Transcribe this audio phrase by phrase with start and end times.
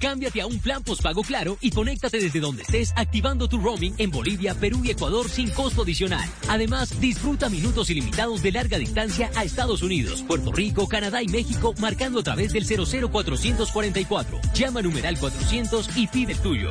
[0.00, 4.10] Cámbiate a un plan postpago claro y conéctate desde donde estés activando tu roaming en
[4.10, 6.28] Bolivia, Perú y Ecuador sin costo adicional.
[6.48, 11.74] Además, disfruta minutos ilimitados de larga distancia a Estados Unidos, Puerto Rico, Canadá y México
[11.80, 14.40] marcando a través del 00444.
[14.54, 16.70] Llama numeral 400 y pide el tuyo.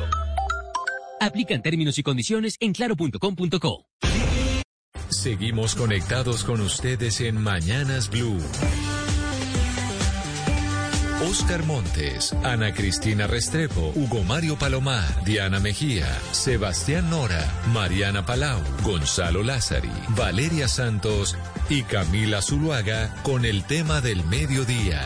[1.20, 3.86] Aplican términos y condiciones en claro.com.co.
[5.10, 8.38] Seguimos conectados con ustedes en Mañanas Blue.
[11.20, 19.42] Oscar Montes, Ana Cristina Restrepo, Hugo Mario Palomar, Diana Mejía, Sebastián Nora, Mariana Palau, Gonzalo
[19.42, 21.36] Lázari, Valeria Santos
[21.68, 25.00] y Camila Zuluaga con el tema del mediodía.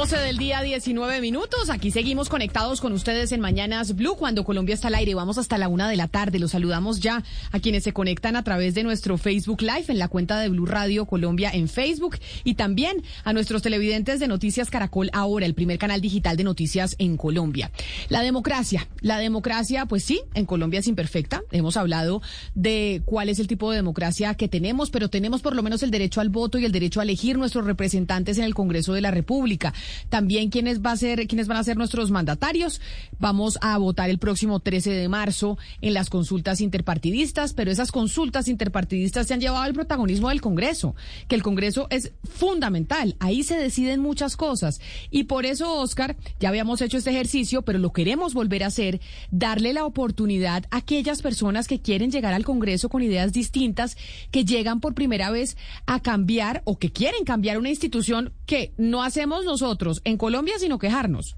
[0.00, 1.68] 12 del día, 19 minutos.
[1.68, 5.14] Aquí seguimos conectados con ustedes en Mañanas Blue, cuando Colombia está al aire.
[5.14, 6.38] Vamos hasta la una de la tarde.
[6.38, 10.08] Los saludamos ya a quienes se conectan a través de nuestro Facebook Live en la
[10.08, 15.10] cuenta de Blue Radio Colombia en Facebook y también a nuestros televidentes de Noticias Caracol
[15.12, 17.70] Ahora, el primer canal digital de noticias en Colombia.
[18.08, 18.88] La democracia.
[19.02, 21.42] La democracia, pues sí, en Colombia es imperfecta.
[21.52, 22.22] Hemos hablado
[22.54, 25.90] de cuál es el tipo de democracia que tenemos, pero tenemos por lo menos el
[25.90, 29.10] derecho al voto y el derecho a elegir nuestros representantes en el Congreso de la
[29.10, 29.74] República
[30.08, 32.80] también quiénes, va a ser, quiénes van a ser nuestros mandatarios.
[33.18, 38.48] Vamos a votar el próximo 13 de marzo en las consultas interpartidistas, pero esas consultas
[38.48, 40.94] interpartidistas se han llevado al protagonismo del Congreso,
[41.28, 43.16] que el Congreso es fundamental.
[43.20, 44.80] Ahí se deciden muchas cosas.
[45.10, 49.00] Y por eso, Oscar, ya habíamos hecho este ejercicio, pero lo queremos volver a hacer,
[49.30, 53.96] darle la oportunidad a aquellas personas que quieren llegar al Congreso con ideas distintas,
[54.30, 59.02] que llegan por primera vez a cambiar o que quieren cambiar una institución que no
[59.02, 61.36] hacemos nosotros en Colombia, sino quejarnos.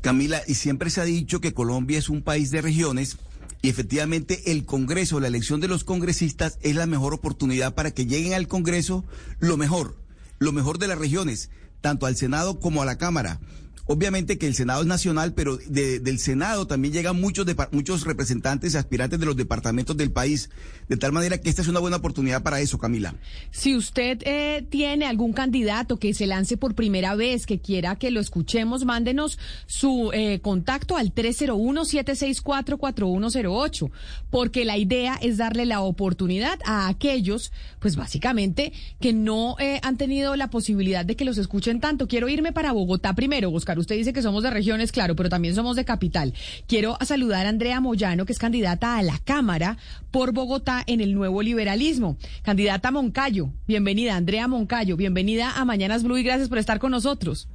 [0.00, 3.18] Camila, y siempre se ha dicho que Colombia es un país de regiones
[3.62, 8.06] y efectivamente el Congreso, la elección de los congresistas es la mejor oportunidad para que
[8.06, 9.04] lleguen al Congreso
[9.38, 9.96] lo mejor,
[10.40, 11.50] lo mejor de las regiones,
[11.80, 13.38] tanto al Senado como a la Cámara.
[13.86, 18.76] Obviamente que el Senado es nacional, pero del Senado también llegan muchos, muchos representantes y
[18.76, 20.50] aspirantes de los departamentos del país,
[20.88, 23.16] de tal manera que esta es una buena oportunidad para eso, Camila.
[23.50, 28.12] Si usted eh, tiene algún candidato que se lance por primera vez, que quiera que
[28.12, 33.90] lo escuchemos, mándenos su eh, contacto al 301-764-4108,
[34.30, 39.96] porque la idea es darle la oportunidad a aquellos, pues básicamente, que no eh, han
[39.96, 42.06] tenido la posibilidad de que los escuchen tanto.
[42.06, 43.50] Quiero irme para Bogotá primero.
[43.78, 46.34] Usted dice que somos de regiones, claro, pero también somos de capital.
[46.66, 49.76] Quiero saludar a Andrea Moyano, que es candidata a la Cámara
[50.10, 52.16] por Bogotá en el nuevo liberalismo.
[52.42, 57.48] Candidata Moncayo, bienvenida, Andrea Moncayo, bienvenida a Mañanas Blue y gracias por estar con nosotros.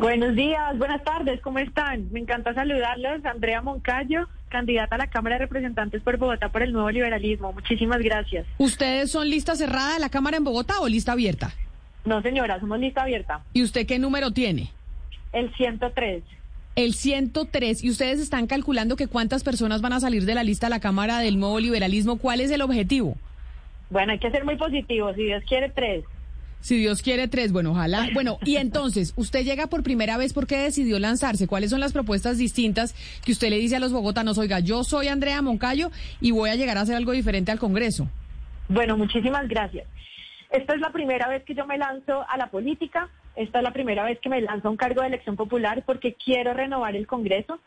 [0.00, 2.10] Buenos días, buenas tardes, ¿cómo están?
[2.10, 3.24] Me encanta saludarlos.
[3.24, 7.52] Andrea Moncayo, candidata a la Cámara de Representantes por Bogotá por el nuevo liberalismo.
[7.52, 8.46] Muchísimas gracias.
[8.58, 11.52] ¿Ustedes son lista cerrada de la Cámara en Bogotá o lista abierta?
[12.04, 13.42] No, señora, somos lista abierta.
[13.52, 14.70] ¿Y usted qué número tiene?
[15.32, 16.22] El 103.
[16.74, 17.84] El 103.
[17.84, 20.80] ¿Y ustedes están calculando que cuántas personas van a salir de la lista a la
[20.80, 22.18] Cámara del Nuevo Liberalismo?
[22.18, 23.16] ¿Cuál es el objetivo?
[23.90, 25.14] Bueno, hay que ser muy positivos.
[25.16, 26.04] Si Dios quiere, tres.
[26.60, 28.08] Si Dios quiere tres, bueno, ojalá.
[28.14, 31.46] Bueno, y entonces, usted llega por primera vez, ¿por qué decidió lanzarse?
[31.48, 34.38] ¿Cuáles son las propuestas distintas que usted le dice a los bogotanos?
[34.38, 38.08] Oiga, yo soy Andrea Moncayo y voy a llegar a hacer algo diferente al Congreso.
[38.68, 39.86] Bueno, muchísimas gracias.
[40.52, 43.72] Esta es la primera vez que yo me lanzo a la política, esta es la
[43.72, 47.06] primera vez que me lanzo a un cargo de elección popular porque quiero renovar el
[47.06, 47.58] Congreso.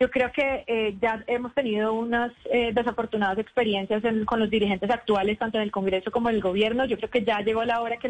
[0.00, 5.38] Yo creo que eh, ya hemos tenido unas eh, desafortunadas experiencias con los dirigentes actuales,
[5.38, 6.86] tanto en el Congreso como en el gobierno.
[6.86, 8.08] Yo creo que ya llegó la hora que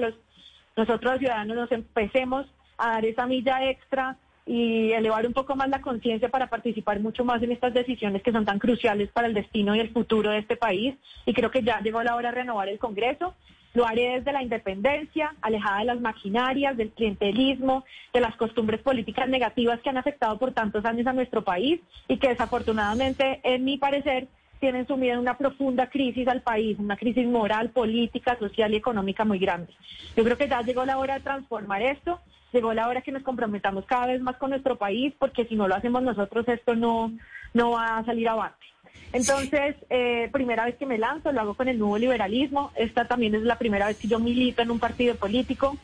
[0.76, 2.46] nosotros ciudadanos nos empecemos
[2.78, 7.24] a dar esa milla extra y elevar un poco más la conciencia para participar mucho
[7.24, 10.38] más en estas decisiones que son tan cruciales para el destino y el futuro de
[10.38, 10.94] este país.
[11.26, 13.34] Y creo que ya llegó la hora de renovar el Congreso.
[13.72, 19.28] Lo haré desde la independencia, alejada de las maquinarias, del clientelismo, de las costumbres políticas
[19.28, 23.78] negativas que han afectado por tantos años a nuestro país y que desafortunadamente, en mi
[23.78, 24.28] parecer,
[24.60, 29.24] tienen sumido en una profunda crisis al país, una crisis moral, política, social y económica
[29.24, 29.72] muy grande.
[30.16, 32.20] Yo creo que ya llegó la hora de transformar esto,
[32.52, 35.66] llegó la hora que nos comprometamos cada vez más con nuestro país, porque si no
[35.66, 37.10] lo hacemos nosotros, esto no,
[37.54, 38.66] no va a salir avante.
[39.12, 42.70] Entonces, eh, primera vez que me lanzo, lo hago con el nuevo liberalismo.
[42.76, 45.76] Esta también es la primera vez que yo milito en un partido político.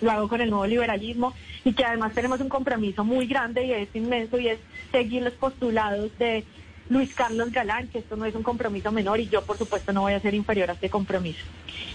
[0.00, 1.32] Lo hago con el nuevo liberalismo
[1.64, 4.58] y que además tenemos un compromiso muy grande y es inmenso y es
[4.90, 6.44] seguir los postulados de
[6.88, 10.02] Luis Carlos Galán, que esto no es un compromiso menor y yo, por supuesto, no
[10.02, 11.44] voy a ser inferior a este compromiso.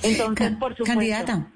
[0.04, 0.94] Entonces, por supuesto.
[0.94, 1.52] Candidata.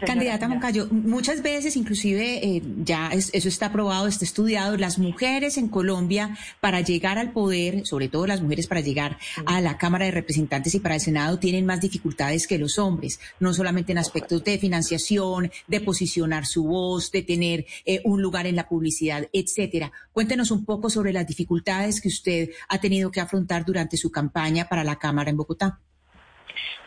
[0.00, 5.68] Candidata Moncayo, muchas veces, inclusive eh, ya eso está probado, está estudiado, las mujeres en
[5.68, 10.12] Colombia para llegar al poder, sobre todo las mujeres para llegar a la Cámara de
[10.12, 14.42] Representantes y para el Senado, tienen más dificultades que los hombres, no solamente en aspectos
[14.44, 19.92] de financiación, de posicionar su voz, de tener eh, un lugar en la publicidad, etcétera.
[20.12, 24.68] Cuéntenos un poco sobre las dificultades que usted ha tenido que afrontar durante su campaña
[24.68, 25.80] para la Cámara en Bogotá.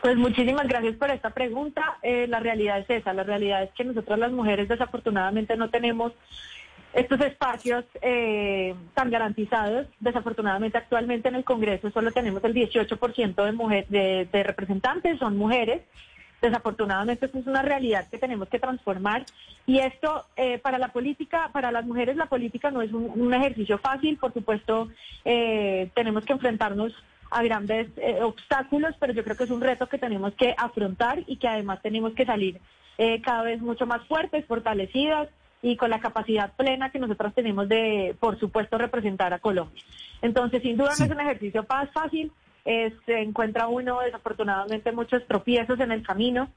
[0.01, 1.97] Pues muchísimas gracias por esta pregunta.
[2.01, 6.13] Eh, la realidad es esa, la realidad es que nosotros las mujeres desafortunadamente no tenemos
[6.94, 9.88] estos espacios eh, tan garantizados.
[10.00, 15.81] Desafortunadamente actualmente en el Congreso solo tenemos el 18% de, de, representantes, son mujeres.
[16.41, 19.25] Desafortunadamente esto es una realidad que tenemos que transformar
[19.65, 23.77] y esto eh, para la política, para las mujeres la política no es un, ejercicio
[23.77, 24.88] fácil, por supuesto
[25.25, 26.94] tenemos que enfrentarnos
[27.29, 31.23] a grandes eh, obstáculos, pero yo creo que es un reto que tenemos que afrontar
[31.27, 32.59] y que además tenemos que salir
[32.97, 35.29] eh, cada vez mucho más fuertes, fortalecidas
[35.61, 39.83] y con la capacidad plena que nosotros tenemos de, por supuesto, representar a Colombia.
[40.21, 42.31] Entonces, sin duda no es un ejercicio fácil,
[42.63, 46.49] se encuentra uno desafortunadamente muchos tropiezos en el camino,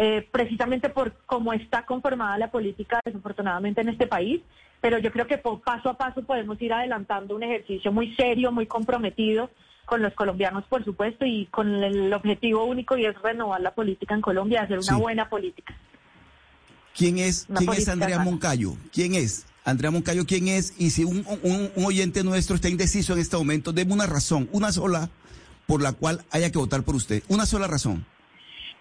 [0.00, 4.40] eh, precisamente por cómo está conformada la política desafortunadamente en este país,
[4.80, 8.66] pero yo creo que paso a paso podemos ir adelantando un ejercicio muy serio, muy
[8.66, 9.50] comprometido
[9.88, 14.14] con los colombianos, por supuesto, y con el objetivo único y es renovar la política
[14.14, 15.74] en Colombia, hacer una buena política.
[16.94, 18.74] ¿Quién es, ¿quién es Andrea Moncayo?
[18.92, 19.46] ¿Quién es?
[19.64, 20.74] Andrea Moncayo, ¿quién es?
[20.78, 24.72] Y si un, un, oyente nuestro está indeciso en este momento, deme una razón, una
[24.72, 25.08] sola,
[25.66, 27.22] por la cual haya que votar por usted.
[27.28, 28.04] Una sola razón.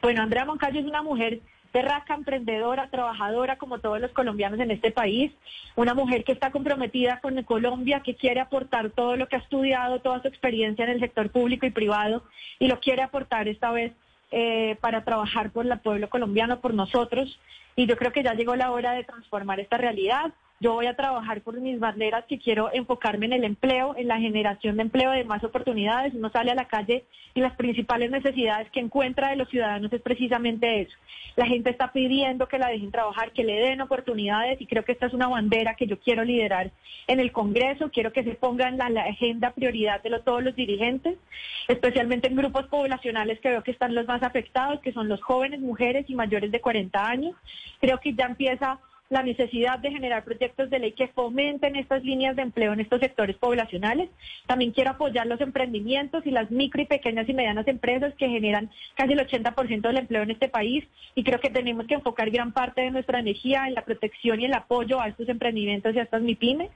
[0.02, 1.40] Bueno, Andrea Moncayo es una mujer
[1.72, 5.32] terraca, emprendedora, trabajadora como todos los colombianos en este país,
[5.76, 10.00] una mujer que está comprometida con Colombia, que quiere aportar todo lo que ha estudiado,
[10.00, 12.24] toda su experiencia en el sector público y privado
[12.60, 13.94] y lo quiere aportar esta vez
[14.32, 17.40] eh, para trabajar por el pueblo colombiano, por nosotros.
[17.76, 20.34] Y yo creo que ya llegó la hora de transformar esta realidad.
[20.60, 24.18] Yo voy a trabajar por mis banderas que quiero enfocarme en el empleo, en la
[24.18, 26.16] generación de empleo, de más oportunidades.
[26.16, 27.06] Uno sale a la calle
[27.36, 30.98] y las principales necesidades que encuentra de los ciudadanos es precisamente eso.
[31.36, 34.94] La gente está pidiendo que la dejen trabajar, que le den oportunidades y creo que
[34.94, 36.72] esta es una bandera que yo quiero liderar
[37.06, 37.92] en el Congreso.
[37.92, 41.20] Quiero que se ponga en la, agenda prioridad de todos los dirigentes,
[41.68, 45.60] especialmente en grupos poblacionales que veo que están los más afectados, que son los jóvenes,
[45.60, 47.36] mujeres y mayores de 40 años.
[47.80, 52.36] Creo que ya empieza la necesidad de generar proyectos de ley que fomenten estas líneas
[52.36, 54.10] de empleo en estos sectores poblacionales.
[54.48, 58.70] También quiero apoyar los emprendimientos y las micro y pequeñas y medianas empresas que generan
[58.96, 60.84] casi el 80% del empleo en este país
[61.16, 64.46] y creo que tenemos que enfocar gran parte de nuestra energía en la protección y
[64.46, 66.72] el apoyo a estos emprendimientos y a estas MIPIMES.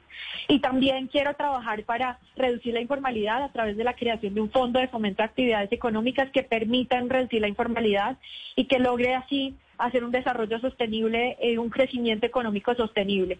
[0.47, 4.51] Y también quiero trabajar para reducir la informalidad a través de la creación de un
[4.51, 8.17] fondo de fomento de actividades económicas que permitan reducir la informalidad
[8.55, 9.55] y que logre así
[9.85, 13.39] hacer un desarrollo sostenible, eh, un crecimiento económico sostenible.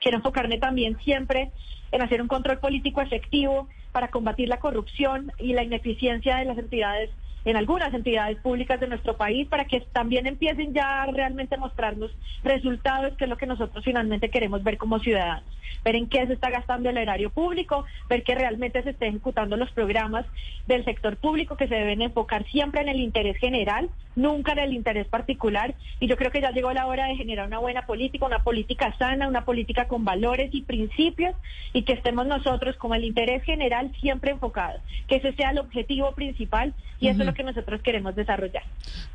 [0.00, 1.50] Quiero enfocarme también siempre
[1.92, 6.58] en hacer un control político efectivo para combatir la corrupción y la ineficiencia de las
[6.58, 7.10] entidades
[7.46, 12.10] en algunas entidades públicas de nuestro país para que también empiecen ya a realmente mostrarnos
[12.42, 15.44] resultados, que es lo que nosotros finalmente queremos ver como ciudadanos.
[15.84, 19.56] Ver en qué se está gastando el erario público, ver que realmente se estén ejecutando
[19.56, 20.26] los programas
[20.66, 24.72] del sector público que se deben enfocar siempre en el interés general, nunca en el
[24.72, 25.74] interés particular.
[26.00, 28.96] Y yo creo que ya llegó la hora de generar una buena política, una política
[28.98, 31.36] sana, una política con valores y principios
[31.72, 36.12] y que estemos nosotros como el interés general siempre enfocados, que ese sea el objetivo
[36.12, 38.62] principal y eso es lo que nosotros queremos desarrollar.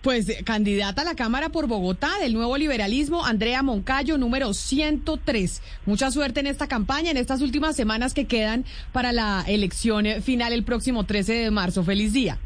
[0.04, 5.64] Pues eh, candidata a la Cámara por Bogotá del Nuevo Liberalismo, Andrea Moncayo, número 103.
[5.88, 10.22] Mucha suerte en esta campaña, en estas últimas semanas que quedan para la elección eh,
[10.22, 11.84] final el próximo 13 de marzo.
[11.84, 12.38] Feliz día.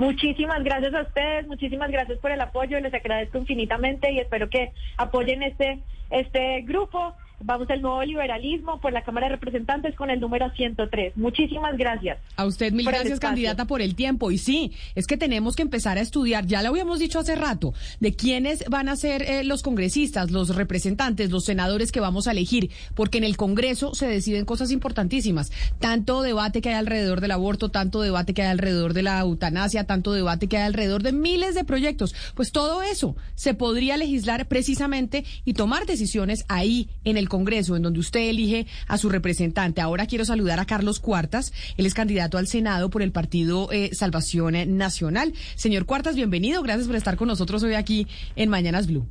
[0.00, 4.72] Muchísimas gracias a ustedes, muchísimas gracias por el apoyo, les agradezco infinitamente y espero que
[4.96, 7.14] apoyen este, este grupo.
[7.42, 11.16] Vamos al nuevo liberalismo por la Cámara de Representantes con el número 103.
[11.16, 12.18] Muchísimas gracias.
[12.36, 14.30] A usted mil gracias, candidata, por el tiempo.
[14.30, 17.72] Y sí, es que tenemos que empezar a estudiar, ya lo habíamos dicho hace rato,
[17.98, 22.32] de quiénes van a ser eh, los congresistas, los representantes, los senadores que vamos a
[22.32, 25.50] elegir, porque en el Congreso se deciden cosas importantísimas.
[25.78, 29.84] Tanto debate que hay alrededor del aborto, tanto debate que hay alrededor de la eutanasia,
[29.84, 32.14] tanto debate que hay alrededor de miles de proyectos.
[32.34, 37.82] Pues todo eso se podría legislar precisamente y tomar decisiones ahí en el Congreso, en
[37.82, 39.80] donde usted elige a su representante.
[39.80, 41.54] Ahora quiero saludar a Carlos Cuartas.
[41.78, 45.32] Él es candidato al Senado por el Partido eh, Salvación Nacional.
[45.54, 46.62] Señor Cuartas, bienvenido.
[46.62, 48.06] Gracias por estar con nosotros hoy aquí
[48.36, 49.08] en Mañanas Blue.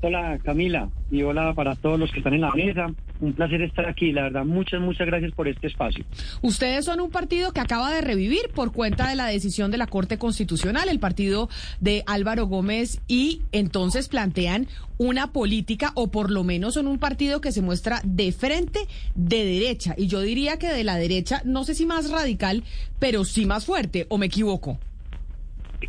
[0.00, 2.86] Hola Camila y hola para todos los que están en la mesa.
[3.20, 4.12] un placer estar aquí.
[4.12, 6.04] La verdad, muchas, muchas gracias por este espacio.
[6.40, 9.88] Ustedes son un partido que acaba de revivir por cuenta de la decisión de la
[9.88, 11.48] Corte Constitucional, el partido
[11.80, 17.40] de Álvaro Gómez, y entonces plantean una política, o por lo menos son un partido
[17.40, 18.78] que se muestra de frente
[19.16, 19.94] de derecha.
[19.98, 22.62] Y yo diría que de la derecha, no sé si más radical,
[23.00, 24.78] pero sí más fuerte, ¿o me equivoco?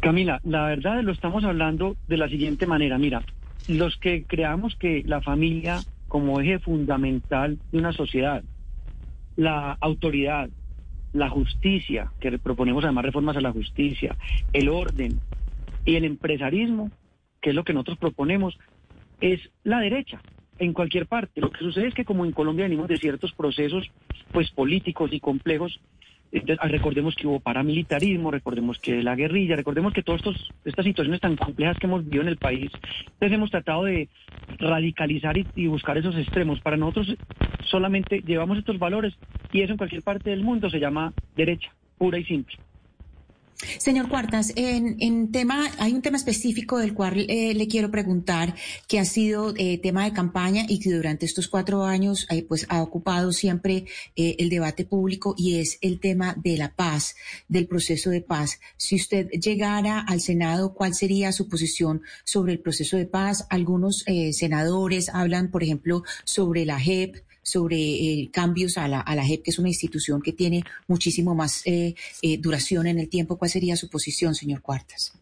[0.02, 2.98] Camila, la verdad lo estamos hablando de la siguiente manera.
[2.98, 3.24] Mira,
[3.68, 8.44] los que creamos que la familia como eje fundamental de una sociedad,
[9.36, 10.50] la autoridad,
[11.14, 14.16] la justicia, que proponemos además reformas a la justicia,
[14.54, 15.20] el orden
[15.86, 16.92] y el empresarismo,
[17.42, 18.58] que es lo que nosotros proponemos,
[19.22, 20.22] es la derecha
[20.58, 21.42] en cualquier parte.
[21.42, 23.90] Lo que sucede es que como en Colombia venimos de ciertos procesos
[24.32, 25.80] pues políticos y complejos,
[26.60, 30.22] Ah, recordemos que hubo paramilitarismo, recordemos que la guerrilla, recordemos que todas
[30.64, 32.72] estas situaciones tan complejas que hemos vivido en el país,
[33.14, 34.10] entonces hemos tratado de
[34.60, 36.60] radicalizar y, buscar esos extremos.
[36.62, 37.16] Para nosotros
[37.66, 39.16] solamente llevamos estos valores
[39.52, 42.58] y eso en cualquier parte del mundo se llama derecha, pura y simple.
[43.78, 48.56] Señor Cuartas, en, tema, hay un tema específico del cual eh, le quiero preguntar,
[48.88, 52.66] que ha sido eh, tema de campaña y que durante estos cuatro años eh, pues,
[52.70, 53.86] ha ocupado siempre
[54.16, 57.16] el debate público y es el tema de la paz,
[57.50, 58.60] del proceso de paz.
[58.78, 63.46] Si usted llegara al Senado, ¿cuál sería su posición sobre el proceso de paz?
[63.50, 67.18] Algunos senadores hablan, por ejemplo, sobre la JEP,
[67.50, 71.36] sobre eh, cambios a la, a la JEP, que es una institución que tiene muchísimo
[71.36, 73.38] más eh, eh, duración en el tiempo.
[73.38, 75.20] ¿Cuál sería su posición, señor Cuartas?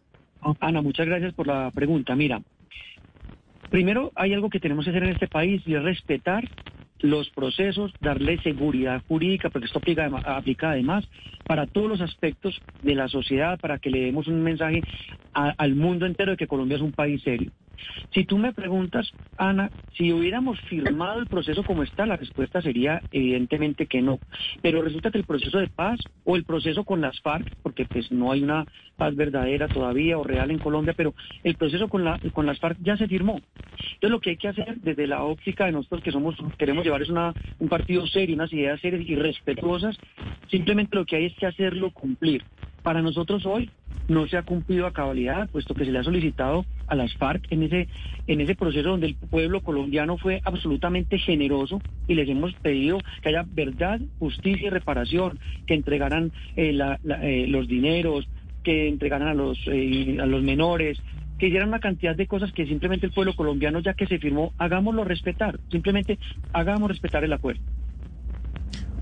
[0.60, 2.14] Ana, muchas gracias por la pregunta.
[2.14, 2.42] Mira,
[3.70, 6.48] primero hay algo que tenemos que hacer en este país y es respetar
[7.00, 11.08] los procesos, darle seguridad jurídica, porque esto aplica, aplica además
[11.46, 14.82] para todos los aspectos de la sociedad, para que le demos un mensaje
[15.32, 17.52] al mundo entero de que Colombia es un país serio.
[18.12, 23.02] Si tú me preguntas, Ana, si hubiéramos firmado el proceso como está, la respuesta sería
[23.12, 24.18] evidentemente que no.
[24.62, 28.10] Pero resulta que el proceso de paz o el proceso con las FARC, porque pues
[28.10, 28.66] no hay una
[28.96, 32.78] paz verdadera todavía o real en Colombia, pero el proceso con, la, con las FARC
[32.82, 33.40] ya se firmó.
[33.94, 37.02] Entonces lo que hay que hacer desde la óptica de nosotros que somos, queremos llevar
[37.02, 39.98] es una, un partido serio, unas ideas serias y respetuosas,
[40.50, 42.42] simplemente lo que hay es que hacerlo cumplir.
[42.82, 43.70] Para nosotros hoy
[44.08, 47.50] no se ha cumplido a cabalidad, puesto que se le ha solicitado a las FARC
[47.52, 52.98] en en ese proceso donde el pueblo colombiano fue absolutamente generoso y les hemos pedido
[53.22, 56.76] que haya verdad, justicia y reparación, que entregaran eh,
[57.22, 58.28] eh, los dineros,
[58.62, 60.98] que entregaran a los, eh, a los menores,
[61.38, 64.52] que hicieran una cantidad de cosas que simplemente el pueblo colombiano, ya que se firmó,
[64.58, 66.18] hagámoslo respetar, simplemente
[66.52, 67.62] hagamos respetar el acuerdo.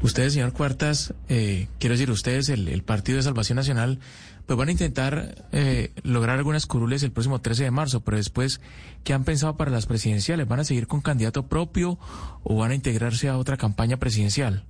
[0.03, 3.99] Ustedes, señor Cuartas, eh, quiero decir, ustedes, el, Partido de Salvación Nacional,
[4.47, 8.61] pues van a intentar eh, lograr algunas curules el próximo 13 de marzo, pero después,
[9.05, 10.47] ¿qué han pensado para las presidenciales?
[10.47, 11.99] ¿Van a seguir con candidato propio
[12.43, 14.65] o van a integrarse a otra campaña presidencial?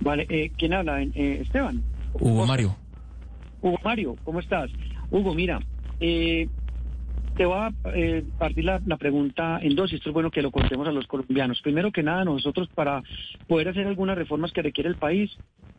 [0.00, 1.02] Vale, eh, ¿quién habla?
[1.02, 1.82] Eh, Esteban.
[2.14, 2.76] Hugo Mario.
[3.62, 4.70] Hugo Mario, ¿cómo estás?
[5.10, 5.60] Hugo, mira,
[6.00, 6.48] eh,
[7.38, 10.50] te voy a eh, partir la, pregunta en dos y esto es bueno que lo
[10.50, 11.60] contemos a los colombianos.
[11.62, 13.02] Primero que nada, nosotros para
[13.46, 15.30] poder hacer algunas reformas que requiere el país,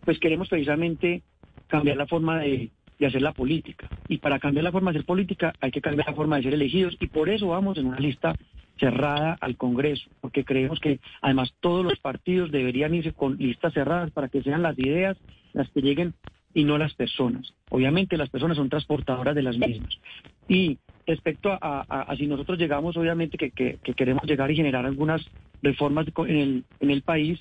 [0.06, 1.22] pues queremos precisamente
[1.70, 3.88] cambiar la forma de, de hacer la política.
[4.08, 6.54] Y para cambiar la forma de hacer política hay que cambiar la forma de ser
[6.54, 8.36] elegidos y por eso vamos en una lista
[8.78, 14.12] cerrada al Congreso, porque creemos que además todos los partidos deberían irse con listas cerradas
[14.12, 15.18] para que sean las ideas
[15.54, 16.14] las que lleguen
[16.54, 17.54] y no las personas.
[17.70, 20.00] Obviamente las personas son transportadoras de las mismas.
[20.48, 25.26] Y respecto a, si nosotros llegamos, obviamente que, queremos llegar y generar algunas
[25.62, 27.40] reformas en el, en el país,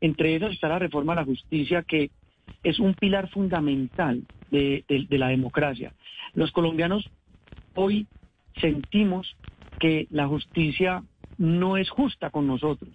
[0.00, 2.10] entre ellas está la reforma a la justicia, que
[2.62, 5.92] es un pilar fundamental de, de la democracia.
[6.34, 7.10] Los colombianos
[7.74, 8.06] hoy
[8.60, 9.36] sentimos
[9.78, 11.02] que la justicia
[11.38, 12.90] no es justa con nosotros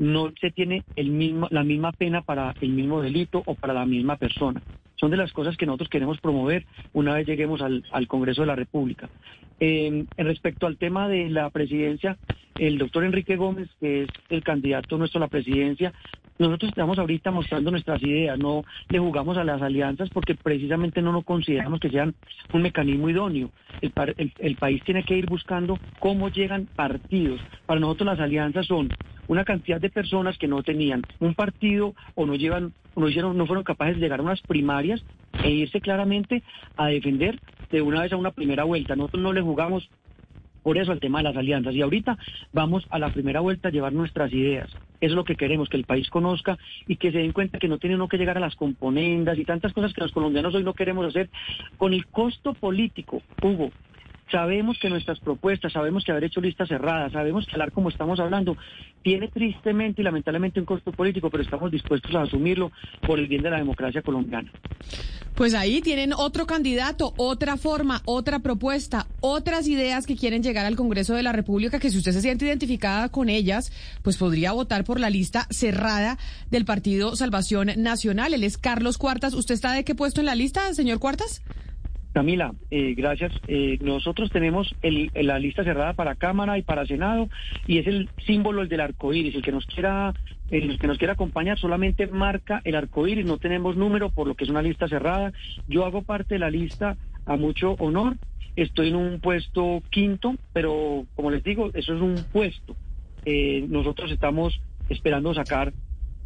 [0.00, 3.84] no se tiene el mismo, la misma pena para el mismo delito o para la
[3.84, 4.62] misma persona.
[4.96, 6.64] Son de las cosas que nosotros queremos promover
[6.94, 9.10] una vez lleguemos al, Congreso de la República.
[9.60, 12.16] en respecto al tema de la presidencia,
[12.58, 15.92] el doctor Enrique Gómez, que es el candidato nuestro a la presidencia,
[16.40, 21.12] nosotros estamos ahorita mostrando nuestras ideas, no le jugamos a las alianzas porque precisamente no
[21.12, 22.14] nos consideramos que sean
[22.52, 23.50] un mecanismo idóneo.
[23.82, 23.92] El,
[24.38, 27.40] el, país tiene que ir buscando cómo llegan partidos.
[27.66, 28.88] Para nosotros las alianzas son
[29.28, 33.46] una cantidad de personas que no tenían un partido o no llevan, no hicieron, no
[33.46, 35.04] fueron capaces de llegar a unas primarias
[35.44, 36.42] e irse claramente
[36.76, 37.38] a defender
[37.70, 38.96] de una vez a una primera vuelta.
[38.96, 39.88] Nosotros no le jugamos
[40.62, 41.74] por eso el tema de las alianzas.
[41.74, 42.18] Y ahorita
[42.52, 44.70] vamos a la primera vuelta a llevar nuestras ideas.
[45.00, 47.78] Es lo que queremos, que el país conozca y que se den cuenta que no
[47.78, 50.74] tiene uno que llegar a las componendas y tantas cosas que los colombianos hoy no
[50.74, 51.30] queremos hacer
[51.78, 53.70] con el costo político, Hugo,
[54.30, 58.20] Sabemos que nuestras propuestas, sabemos que haber hecho listas cerradas, sabemos que hablar como estamos
[58.20, 58.56] hablando
[59.02, 62.70] tiene tristemente y lamentablemente un costo político, pero estamos dispuestos a asumirlo
[63.06, 64.50] por el bien de la democracia colombiana.
[65.34, 70.76] Pues ahí tienen otro candidato, otra forma, otra propuesta, otras ideas que quieren llegar al
[70.76, 73.72] Congreso de la República, que si usted se siente identificada con ellas,
[74.02, 76.18] pues podría votar por la lista cerrada
[76.50, 78.34] del Partido Salvación Nacional.
[78.34, 79.34] Él es Carlos Cuartas.
[79.34, 81.42] ¿Usted está de qué puesto en la lista, señor Cuartas?
[82.12, 83.32] Camila, eh, gracias.
[83.46, 87.28] Eh, nosotros tenemos el, la lista cerrada para Cámara y para Senado
[87.66, 89.34] y es el símbolo el del arco iris.
[89.36, 90.12] El que nos quiera,
[90.50, 93.26] el que nos quiera acompañar solamente marca el arco iris.
[93.26, 95.32] No tenemos número por lo que es una lista cerrada.
[95.68, 98.16] Yo hago parte de la lista a mucho honor.
[98.56, 102.74] Estoy en un puesto quinto, pero como les digo, eso es un puesto.
[103.24, 105.72] Eh, nosotros estamos esperando sacar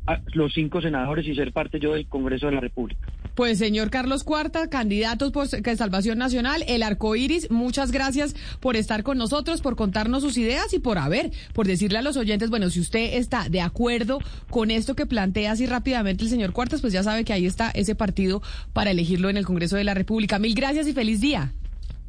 [0.06, 3.06] a los cinco senadores y ser parte yo del Congreso de la República.
[3.34, 9.02] Pues señor Carlos Cuarta, candidatos por Salvación Nacional, el Arco Iris, muchas gracias por estar
[9.02, 12.70] con nosotros, por contarnos sus ideas y por haber, por decirle a los oyentes, bueno,
[12.70, 16.92] si usted está de acuerdo con esto que plantea así rápidamente el señor Cuartas, pues
[16.92, 18.40] ya sabe que ahí está ese partido
[18.72, 20.38] para elegirlo en el Congreso de la República.
[20.38, 21.52] Mil gracias y feliz día.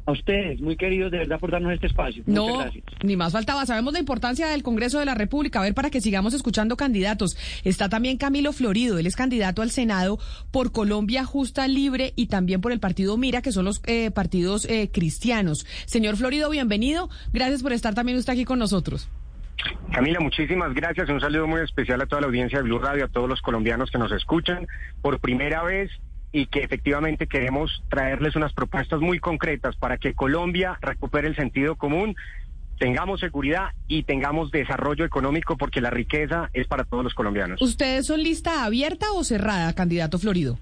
[0.06, 2.22] A ustedes, muy queridos, de verdad, por darnos este espacio.
[2.26, 2.64] No,
[3.02, 3.66] ni más faltaba.
[3.66, 5.58] Sabemos la importancia del Congreso de la República.
[5.58, 7.36] A ver, para que sigamos escuchando candidatos.
[7.64, 8.98] Está también Camilo Florido.
[8.98, 10.20] Él es candidato al Senado
[10.52, 14.64] por Colombia Justa Libre y también por el partido Mira, que son los eh, partidos
[14.66, 15.66] eh, cristianos.
[15.86, 17.10] Señor Florido, bienvenido.
[17.32, 19.08] Gracias por estar también usted aquí con nosotros.
[19.92, 21.08] Camila, muchísimas gracias.
[21.08, 23.90] Un saludo muy especial a toda la audiencia de Blue Radio, a todos los colombianos
[23.90, 24.68] que nos escuchan.
[25.02, 25.90] Por primera vez
[26.36, 31.76] y que efectivamente queremos traerles unas propuestas muy concretas para que Colombia recupere el sentido
[31.76, 32.14] común,
[32.78, 37.62] tengamos seguridad y tengamos desarrollo económico porque la riqueza es para todos los colombianos.
[37.62, 40.58] ¿Ustedes son lista abierta o cerrada, candidato Florido?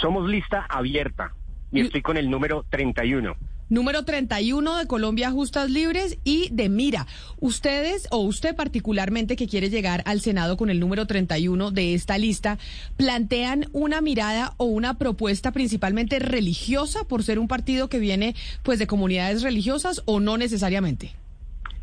[0.00, 1.34] Somos lista abierta
[1.70, 3.36] y estoy con el número 31
[3.74, 7.06] número 31 de Colombia Justas Libres y de Mira.
[7.40, 12.16] Ustedes o usted particularmente que quiere llegar al Senado con el número 31 de esta
[12.16, 12.56] lista,
[12.96, 18.78] plantean una mirada o una propuesta principalmente religiosa por ser un partido que viene pues
[18.78, 21.12] de comunidades religiosas o no necesariamente.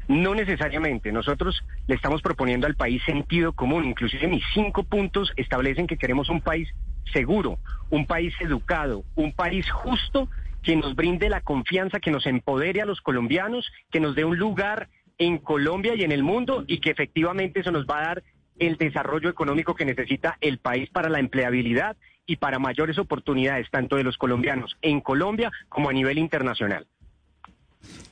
[0.08, 1.12] No necesariamente.
[1.12, 3.86] Nosotros le estamos proponiendo al país sentido común.
[3.86, 6.70] Inclusive mis cinco puntos establecen que queremos un país
[7.12, 10.30] seguro, un país educado, un país justo
[10.64, 14.38] que nos brinde la confianza, que nos empodere a los colombianos, que nos dé un
[14.38, 18.24] lugar en Colombia y en el mundo y que efectivamente eso nos va a dar
[18.60, 23.96] el desarrollo económico que necesita el país para la empleabilidad y para mayores oportunidades, tanto
[23.96, 26.88] de los colombianos en Colombia como a nivel internacional.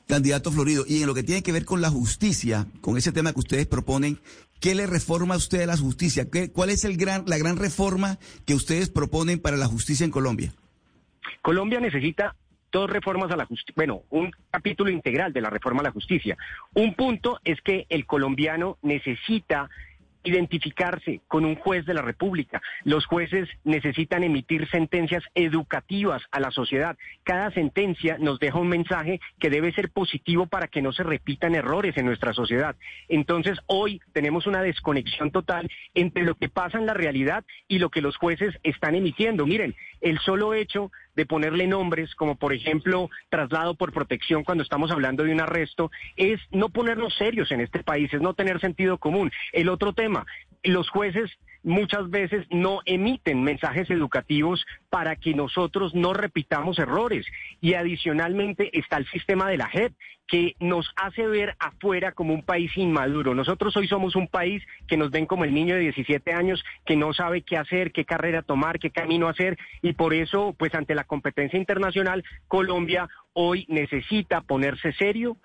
[0.08, 3.32] Candidato Florido, y en lo que tiene que ver con la justicia, con ese tema
[3.32, 4.18] que ustedes proponen,
[4.58, 6.26] ¿qué le reforma a usted a la justicia?
[6.52, 10.52] ¿Cuál es el gran, la gran reforma que ustedes proponen para la justicia en Colombia?
[11.42, 12.34] Colombia necesita
[12.72, 16.36] dos reformas a la justicia, bueno, un capítulo integral de la reforma a la justicia.
[16.74, 19.68] Un punto es que el colombiano necesita
[20.24, 22.60] identificarse con un juez de la República.
[22.84, 26.96] Los jueces necesitan emitir sentencias educativas a la sociedad.
[27.24, 31.54] Cada sentencia nos deja un mensaje que debe ser positivo para que no se repitan
[31.54, 32.76] errores en nuestra sociedad.
[33.08, 37.90] Entonces, hoy tenemos una desconexión total entre lo que pasa en la realidad y lo
[37.90, 39.46] que los jueces están emitiendo.
[39.46, 44.90] Miren, el solo hecho de ponerle nombres, como por ejemplo traslado por protección cuando estamos
[44.90, 48.98] hablando de un arresto, es no ponernos serios en este país, es no tener sentido
[48.98, 49.30] común.
[49.52, 50.26] El otro tema,
[50.62, 51.30] los jueces
[51.62, 57.26] muchas veces no emiten mensajes educativos para que nosotros no repitamos errores.
[57.60, 59.92] Y adicionalmente está el sistema de la JEP,
[60.26, 63.34] que nos hace ver afuera como un país inmaduro.
[63.34, 66.94] Nosotros hoy somos un país que nos ven como el niño de 17 años que
[66.94, 70.94] no sabe qué hacer, qué carrera tomar, qué camino hacer y por eso, pues ante
[70.94, 75.36] la competencia internacional, Colombia hoy necesita ponerse serio.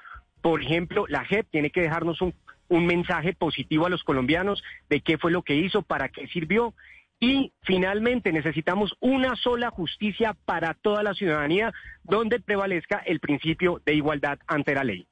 [0.41, 2.35] Por ejemplo, la JEP tiene que dejarnos un
[2.67, 6.73] un mensaje positivo a los colombianos de qué fue lo que hizo, para qué sirvió.
[7.19, 11.73] Y finalmente necesitamos una sola justicia para toda la ciudadanía
[12.03, 15.07] donde prevalezca el principio de igualdad ante la ley.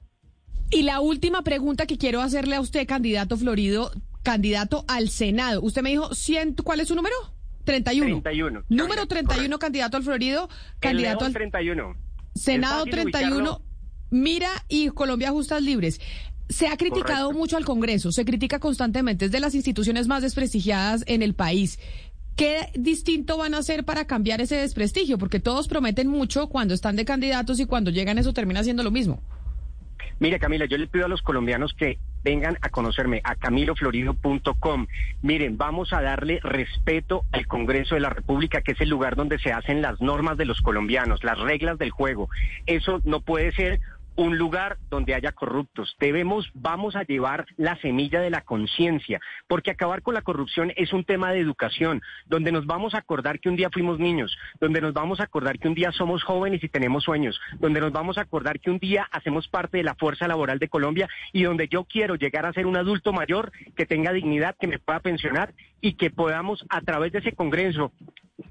[0.69, 3.91] Y la última pregunta que quiero hacerle a usted, candidato Florido,
[4.23, 5.61] candidato al Senado.
[5.61, 6.09] Usted me dijo,
[6.63, 7.15] ¿cuál es su número?
[7.65, 8.21] 31.
[8.21, 8.63] 31.
[8.69, 10.49] Número 31, candidato al Florido.
[10.79, 11.95] Candidato al 31.
[12.35, 13.61] Senado 31.
[14.09, 15.99] Mira y Colombia Justas Libres.
[16.53, 21.03] Se ha criticado mucho al Congreso, se critica constantemente, es de las instituciones más desprestigiadas
[21.07, 21.79] en el país.
[22.35, 25.17] ¿Qué distinto van a hacer para cambiar ese desprestigio?
[25.17, 28.91] Porque todos prometen mucho cuando están de candidatos y cuando llegan eso termina siendo lo
[28.91, 29.23] mismo.
[30.19, 34.87] Mire, Camila, yo le pido a los colombianos que vengan a conocerme a camiloflorido.com.
[35.23, 39.39] Miren, vamos a darle respeto al Congreso de la República, que es el lugar donde
[39.39, 42.29] se hacen las normas de los colombianos, las reglas del juego.
[42.67, 43.81] Eso no puede ser
[44.15, 45.95] un lugar donde haya corruptos.
[45.99, 50.93] Debemos, vamos a llevar la semilla de la conciencia, porque acabar con la corrupción es
[50.93, 54.82] un tema de educación, donde nos vamos a acordar que un día fuimos niños, donde
[54.82, 58.17] nos vamos a acordar que un día somos jóvenes y tenemos sueños, donde nos vamos
[58.17, 61.67] a acordar que un día hacemos parte de la fuerza laboral de Colombia y donde
[61.67, 65.54] yo quiero llegar a ser un adulto mayor que tenga dignidad, que me pueda pensionar
[65.82, 67.91] y que podamos a través de ese Congreso,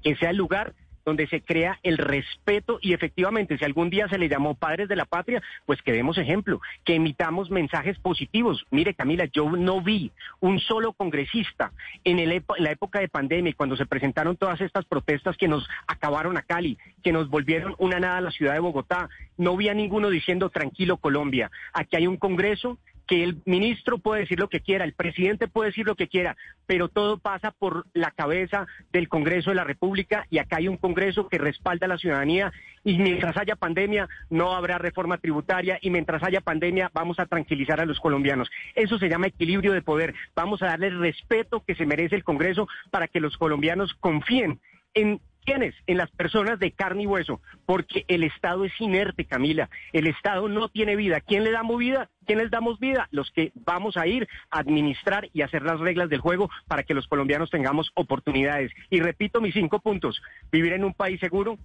[0.03, 0.73] que sea el lugar
[1.05, 4.95] donde se crea el respeto y efectivamente si algún día se le llamó padres de
[4.95, 8.65] la patria, pues que demos ejemplo, que emitamos mensajes positivos.
[8.71, 11.71] Mire Camila, yo no vi un solo congresista
[12.03, 16.37] en, el la época de pandemia, cuando se presentaron todas estas protestas que nos acabaron
[16.37, 19.73] a Cali, que nos volvieron una nada a la ciudad de Bogotá, no vi a
[19.73, 24.61] ninguno diciendo tranquilo Colombia, aquí hay un Congreso que el ministro puede decir lo que
[24.61, 29.09] quiera, el presidente puede decir lo que quiera, pero todo pasa por la cabeza del
[29.09, 32.51] Congreso de la República y acá hay un Congreso que respalda a la ciudadanía
[32.83, 37.79] y mientras haya pandemia no habrá reforma tributaria y mientras haya pandemia vamos a tranquilizar
[37.79, 38.49] a los colombianos.
[38.75, 40.13] Eso se llama equilibrio de poder.
[40.35, 44.59] Vamos a darle el respeto que se merece el Congreso para que los colombianos confíen
[44.93, 45.75] en ¿Quiénes?
[45.87, 49.69] En las personas de carne y hueso, porque el Estado es inerte, Camila.
[49.91, 51.19] El Estado no tiene vida.
[51.21, 52.09] ¿Quién le damos vida?
[52.25, 53.07] ¿Quién les damos vida?
[53.11, 56.93] Los que vamos a ir a administrar y hacer las reglas del juego para que
[56.93, 58.71] los colombianos tengamos oportunidades.
[58.89, 60.21] Y repito mis cinco puntos.
[60.51, 61.57] Vivir en un país seguro,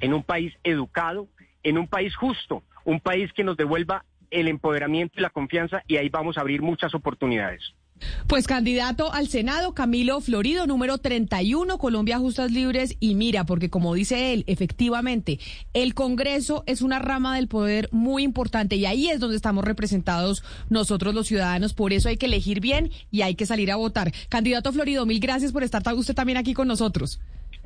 [0.00, 1.28] en un país educado,
[1.62, 5.96] en un país justo, un país que nos devuelva el empoderamiento y la confianza y
[5.96, 7.74] ahí vamos a abrir muchas oportunidades.
[8.26, 12.96] Pues candidato al Senado, Camilo Florido, número 31, Colombia Justas Libres.
[13.00, 15.38] Y mira, porque como dice él, efectivamente,
[15.74, 20.44] el Congreso es una rama del poder muy importante y ahí es donde estamos representados
[20.68, 21.74] nosotros los ciudadanos.
[21.74, 24.12] Por eso hay que elegir bien y hay que salir a votar.
[24.28, 27.20] Candidato Florido, mil gracias por estar usted también aquí con nosotros.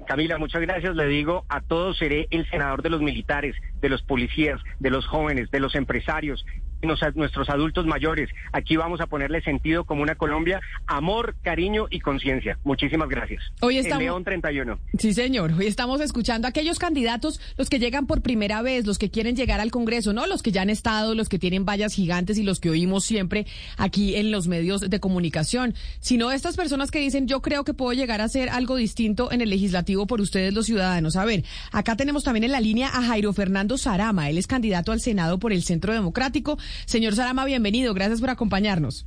[0.06, 0.94] Camila, muchas gracias.
[0.96, 5.06] Le digo a todos, seré el senador de los militares, de los policías, de los
[5.06, 6.44] jóvenes, de los empresarios,
[6.82, 8.30] nuestros adultos mayores.
[8.52, 12.58] Aquí vamos a ponerle sentido como una Colombia, amor, cariño y conciencia.
[12.64, 13.42] Muchísimas gracias.
[13.60, 14.02] Hoy estamos...
[14.02, 14.78] León 31.
[14.98, 15.52] Sí, señor.
[15.52, 19.36] Hoy estamos escuchando a aquellos candidatos, los que llegan por primera vez, los que quieren
[19.36, 20.26] llegar al Congreso, ¿no?
[20.26, 23.46] Los que ya han estado, los que tienen vallas gigantes y los que oímos siempre
[23.76, 27.92] aquí en los medios de comunicación, sino estas personas que dicen, yo creo que puedo
[27.92, 31.16] llegar a hacer algo distinto en el legislativo por ustedes los ciudadanos.
[31.16, 34.30] A ver, acá tenemos también en la línea a Jairo Fernando Sarama.
[34.30, 36.58] Él es candidato al Senado por el Centro Democrático.
[36.86, 37.94] Señor Sarama, bienvenido.
[37.94, 39.06] Gracias por acompañarnos.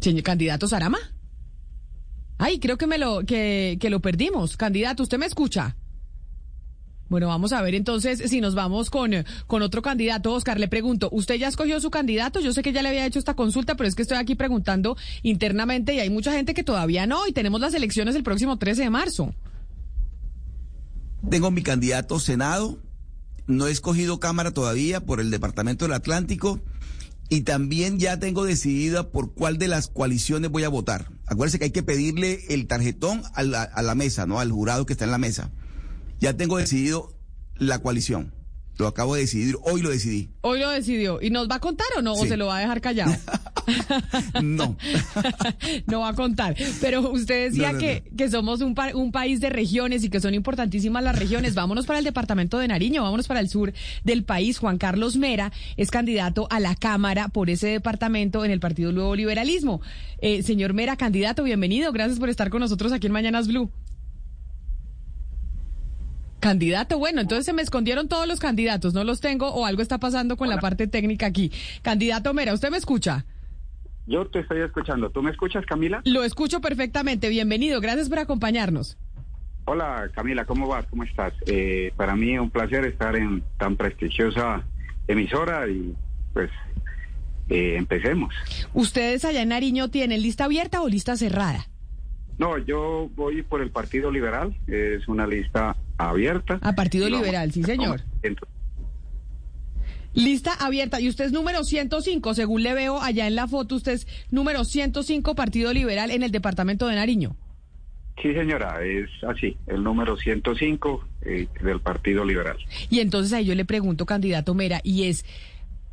[0.00, 0.98] Señor candidato Sarama.
[2.38, 4.56] Ay, creo que me lo que, que lo perdimos.
[4.56, 5.76] Candidato, ¿usted me escucha?
[7.08, 9.12] Bueno, vamos a ver entonces si nos vamos con,
[9.46, 10.32] con otro candidato.
[10.32, 12.40] Oscar, le pregunto, ¿usted ya escogió su candidato?
[12.40, 14.96] Yo sé que ya le había hecho esta consulta, pero es que estoy aquí preguntando
[15.22, 18.82] internamente y hay mucha gente que todavía no y tenemos las elecciones el próximo 13
[18.82, 19.34] de marzo.
[21.30, 22.78] Tengo mi candidato Senado,
[23.48, 26.60] no he escogido Cámara todavía por el Departamento del Atlántico
[27.28, 31.10] y también ya tengo decidida por cuál de las coaliciones voy a votar.
[31.26, 34.38] Acuérdense que hay que pedirle el tarjetón a la, a la mesa, ¿no?
[34.38, 35.50] Al jurado que está en la mesa.
[36.20, 37.14] Ya tengo decidido
[37.56, 38.34] la coalición.
[38.78, 40.30] Lo acabo de decidir, hoy lo decidí.
[40.42, 41.20] Hoy lo decidió.
[41.20, 42.12] ¿Y nos va a contar o no?
[42.14, 43.12] ¿O se lo va a dejar callado?
[44.42, 44.76] no.
[45.86, 46.56] no va a contar.
[46.80, 51.02] Pero usted decía que, que somos un, un país de regiones y que son importantísimas
[51.02, 51.54] las regiones.
[51.54, 53.72] Vámonos para el departamento de Nariño, vámonos para el sur
[54.04, 54.58] del país.
[54.58, 59.14] Juan Carlos Mera es candidato a la Cámara por ese departamento en el Partido Nuevo
[59.14, 59.80] Liberalismo.
[60.20, 61.92] Eh, señor Mera, candidato, bienvenido.
[61.92, 63.70] Gracias por estar con nosotros aquí en Mañanas Blue.
[66.40, 69.98] Candidato, bueno, entonces se me escondieron todos los candidatos, no los tengo o algo está
[69.98, 71.50] pasando con la parte técnica aquí.
[71.82, 73.26] Candidato Mera, ¿usted me escucha?
[74.08, 75.10] Yo te estoy escuchando.
[75.10, 76.00] ¿Tú me escuchas, Camila?
[76.06, 77.28] Lo escucho perfectamente.
[77.28, 77.78] Bienvenido.
[77.82, 78.96] Gracias por acompañarnos.
[79.66, 80.46] Hola, Camila.
[80.46, 80.86] ¿Cómo vas?
[80.86, 81.34] ¿Cómo estás?
[81.46, 84.64] Eh, para mí un placer estar en tan prestigiosa
[85.06, 85.94] emisora y
[86.32, 86.50] pues
[87.50, 88.34] eh, empecemos.
[88.72, 91.66] ¿Ustedes allá en Nariño tienen lista abierta o lista cerrada?
[92.38, 94.56] No, yo voy por el Partido Liberal.
[94.68, 96.58] Es una lista abierta.
[96.62, 98.00] A Partido Liberal, sí, señor.
[100.14, 101.00] Lista abierta.
[101.00, 104.64] Y usted es número 105, según le veo allá en la foto, usted es número
[104.64, 107.36] 105 Partido Liberal en el departamento de Nariño.
[108.22, 112.56] Sí, señora, es así, el número 105 eh, del Partido Liberal.
[112.90, 115.24] Y entonces ahí yo le pregunto, candidato Mera, y es,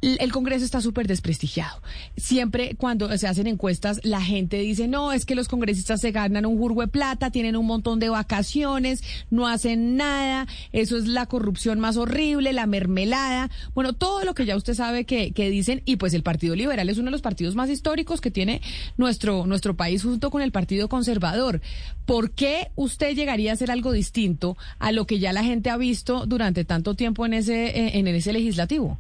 [0.02, 1.82] el Congreso está súper desprestigiado.
[2.18, 6.46] Siempre cuando se hacen encuestas, la gente dice, no, es que los congresistas se ganan
[6.46, 11.26] un jurgo de plata, tienen un montón de vacaciones, no hacen nada, eso es la
[11.26, 15.82] corrupción más horrible, la mermelada, bueno, todo lo que ya usted sabe que, que dicen,
[15.86, 18.62] y pues el Partido Liberal es uno de los partidos más históricos que tiene
[18.98, 21.62] nuestro, nuestro país junto con el Partido Conservador.
[22.06, 25.78] ¿Por qué usted llegaría a hacer algo distinto a lo que ya la gente ha
[25.78, 29.00] visto durante tanto tiempo en ese, en ese legislativo?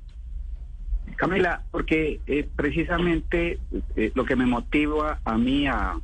[1.15, 3.60] Camila, porque eh, precisamente
[3.95, 5.99] eh, lo que me motiva a mí a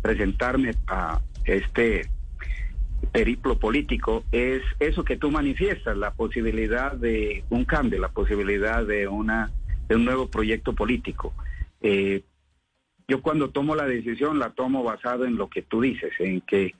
[0.00, 2.08] presentarme a este
[3.10, 9.08] periplo político es eso que tú manifiestas, la posibilidad de un cambio, la posibilidad de
[9.08, 9.50] una
[9.88, 11.34] de un nuevo proyecto político.
[11.80, 12.22] Eh,
[13.08, 16.74] yo cuando tomo la decisión la tomo basado en lo que tú dices, en que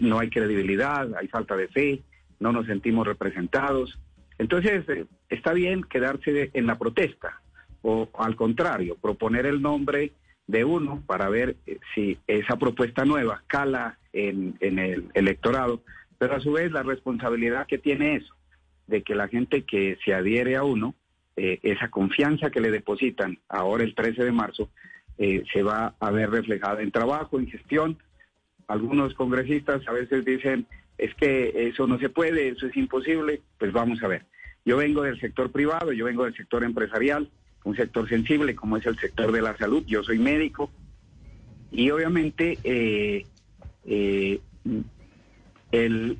[0.00, 2.02] no hay credibilidad, hay falta de fe,
[2.40, 3.98] no nos sentimos representados.
[4.38, 4.84] Entonces,
[5.28, 7.40] está bien quedarse en la protesta
[7.82, 10.12] o al contrario, proponer el nombre
[10.48, 15.82] de uno para ver eh, si esa propuesta nueva cala en, el electorado,
[16.18, 18.34] pero a su vez la responsabilidad que tiene eso,
[18.88, 20.94] de que la gente que se adhiere a uno,
[21.36, 24.68] eh, esa confianza que le depositan ahora el 13 de marzo,
[25.18, 27.98] eh, se va a ver reflejada en trabajo, en gestión.
[28.66, 30.66] Algunos congresistas a veces dicen,
[30.98, 34.26] es que eso no se puede, eso es imposible, pues vamos a ver.
[34.64, 37.30] Yo vengo del sector privado, yo vengo del sector empresarial,
[37.64, 39.84] un sector sensible como es el sector de la salud.
[39.86, 40.70] Yo soy médico
[41.70, 43.26] y obviamente eh,
[43.84, 44.40] eh,
[45.72, 46.18] el,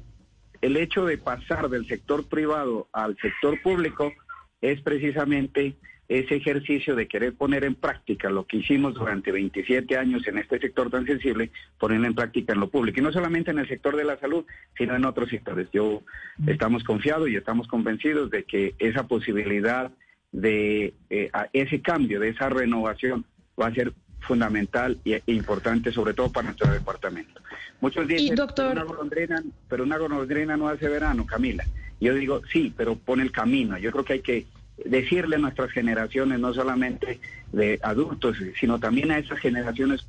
[0.61, 4.13] el hecho de pasar del sector privado al sector público
[4.61, 5.75] es precisamente
[6.09, 10.59] ese ejercicio de querer poner en práctica lo que hicimos durante 27 años en este
[10.61, 13.01] sector tan sensible, ponerlo en práctica en lo público.
[13.01, 14.45] Y no solamente en el sector de la salud,
[14.77, 15.69] sino en otros sectores.
[15.73, 16.03] Yo
[16.47, 19.91] estamos confiados y estamos convencidos de que esa posibilidad
[20.31, 23.25] de eh, ese cambio, de esa renovación,
[23.61, 27.41] va a ser fundamental e importante, sobre todo para nuestro departamento.
[27.81, 31.65] Muchos dicen, pero, una golondrina, pero una golondrina no hace verano, Camila.
[32.01, 33.79] Yo digo, sí, pero pone el camino.
[33.79, 34.47] Yo creo que hay que
[34.85, 37.21] decirle a nuestras generaciones, no solamente
[37.53, 40.07] de adultos, sino también a esas generaciones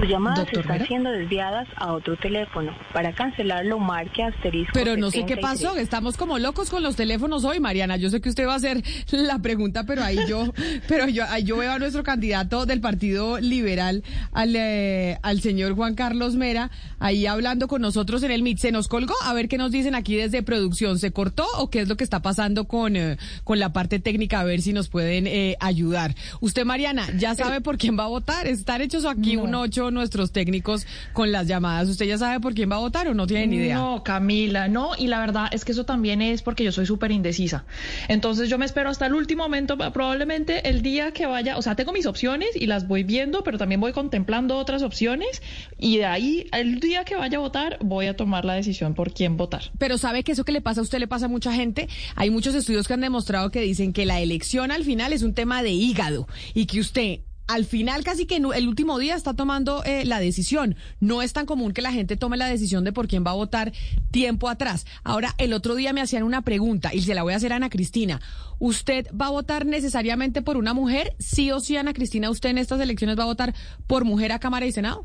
[0.00, 2.72] Sus llamadas están siendo desviadas a otro teléfono.
[2.94, 4.72] Para cancelarlo, marque asterisco.
[4.72, 5.76] Pero no sé qué pasó.
[5.76, 7.98] Estamos como locos con los teléfonos hoy, Mariana.
[7.98, 10.54] Yo sé que usted va a hacer la pregunta, pero ahí yo,
[10.88, 15.74] pero yo, ahí yo veo a nuestro candidato del Partido Liberal, al, eh, al señor
[15.74, 18.58] Juan Carlos Mera, ahí hablando con nosotros en el MIT.
[18.58, 19.14] Se nos colgó.
[19.24, 20.98] A ver qué nos dicen aquí desde producción.
[20.98, 24.40] ¿Se cortó o qué es lo que está pasando con, eh, con la parte técnica?
[24.40, 26.14] A ver si nos pueden eh, ayudar.
[26.40, 28.46] Usted, Mariana, ya sabe por quién va a votar.
[28.46, 29.54] Están hechos aquí un
[29.90, 31.88] nuestros técnicos con las llamadas.
[31.88, 33.76] ¿Usted ya sabe por quién va a votar o no tiene ni idea?
[33.76, 34.92] No, Camila, no.
[34.98, 37.64] Y la verdad es que eso también es porque yo soy súper indecisa.
[38.08, 41.76] Entonces yo me espero hasta el último momento, probablemente el día que vaya, o sea,
[41.76, 45.42] tengo mis opciones y las voy viendo, pero también voy contemplando otras opciones
[45.78, 49.12] y de ahí, el día que vaya a votar, voy a tomar la decisión por
[49.12, 49.70] quién votar.
[49.78, 51.88] Pero sabe que eso que le pasa a usted le pasa a mucha gente.
[52.16, 55.34] Hay muchos estudios que han demostrado que dicen que la elección al final es un
[55.34, 59.82] tema de hígado y que usted al final casi que el último día está tomando
[59.84, 60.76] eh, la decisión.
[61.00, 63.34] No es tan común que la gente tome la decisión de por quién va a
[63.34, 63.72] votar
[64.12, 64.86] tiempo atrás.
[65.02, 67.56] Ahora, el otro día me hacían una pregunta y se la voy a hacer a
[67.56, 68.20] Ana Cristina.
[68.60, 71.16] ¿Usted va a votar necesariamente por una mujer?
[71.18, 73.52] Sí o sí, Ana Cristina, ¿usted en estas elecciones va a votar
[73.88, 75.04] por mujer a Cámara y Senado?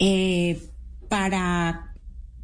[0.00, 0.60] Eh,
[1.08, 1.87] para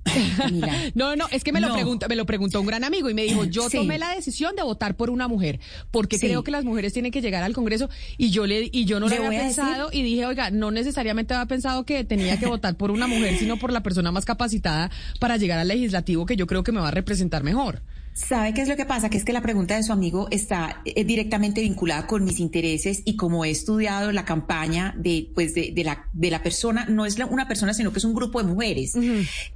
[0.94, 3.22] no, no, es que me lo preguntó, me lo preguntó un gran amigo y me
[3.22, 6.92] dijo, yo tomé la decisión de votar por una mujer, porque creo que las mujeres
[6.92, 10.02] tienen que llegar al Congreso y yo le y yo no le, había pensado y
[10.02, 13.72] dije, oiga, no necesariamente había pensado que tenía que votar por una mujer, sino por
[13.72, 14.90] la persona más capacitada
[15.20, 17.82] para llegar al legislativo que yo creo que me va a representar mejor.
[18.14, 19.10] ¿Sabe qué es lo que pasa?
[19.10, 23.02] Que es que la pregunta de su amigo está eh, directamente vinculada con mis intereses
[23.04, 27.18] y como he estudiado la campaña de, pues de, la, de la persona, no es
[27.18, 28.92] una persona, sino que es un grupo de mujeres.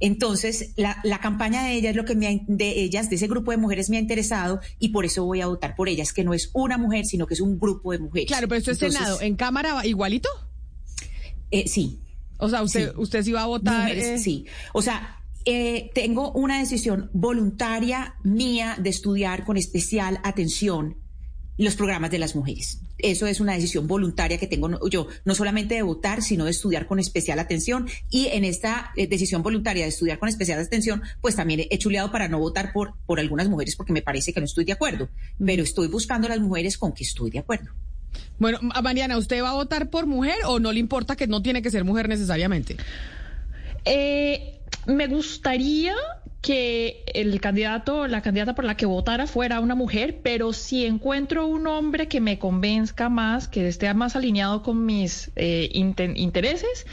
[0.01, 3.57] Entonces, la, la, campaña de ellas, lo que me de ellas, de ese grupo de
[3.57, 6.49] mujeres me ha interesado y por eso voy a votar por ellas, que no es
[6.53, 8.27] una mujer, sino que es un grupo de mujeres.
[8.27, 9.21] Claro, pero esto es Senado.
[9.21, 10.27] ¿En Cámara igualito?
[11.49, 12.01] Eh, sí.
[12.37, 13.89] O sea, usted, usted sí va a votar.
[13.89, 14.45] Eh, sí.
[14.73, 20.97] O sea, eh, tengo una decisión voluntaria mía de estudiar con especial atención
[21.57, 22.81] los programas de las mujeres.
[22.97, 26.85] Eso es una decisión voluntaria que tengo yo, no solamente de votar, sino de estudiar
[26.85, 27.87] con especial atención.
[28.09, 32.11] Y en esta eh, decisión voluntaria de estudiar con especial atención, pues también he chuleado
[32.11, 35.09] para no votar por, por algunas mujeres porque me parece que no estoy de acuerdo.
[35.43, 37.71] Pero estoy buscando a las mujeres con que estoy de acuerdo.
[38.37, 41.61] Bueno, Mariana, ¿usted va a votar por mujer o no le importa que no tiene
[41.61, 42.77] que ser mujer necesariamente?
[43.85, 44.58] Eh,
[44.89, 45.93] me gustaría
[46.41, 51.47] que el candidato, la candidata por la que votara fuera una mujer, pero si encuentro
[51.47, 56.85] un hombre que me convenzca más, que esté más alineado con mis eh, intereses,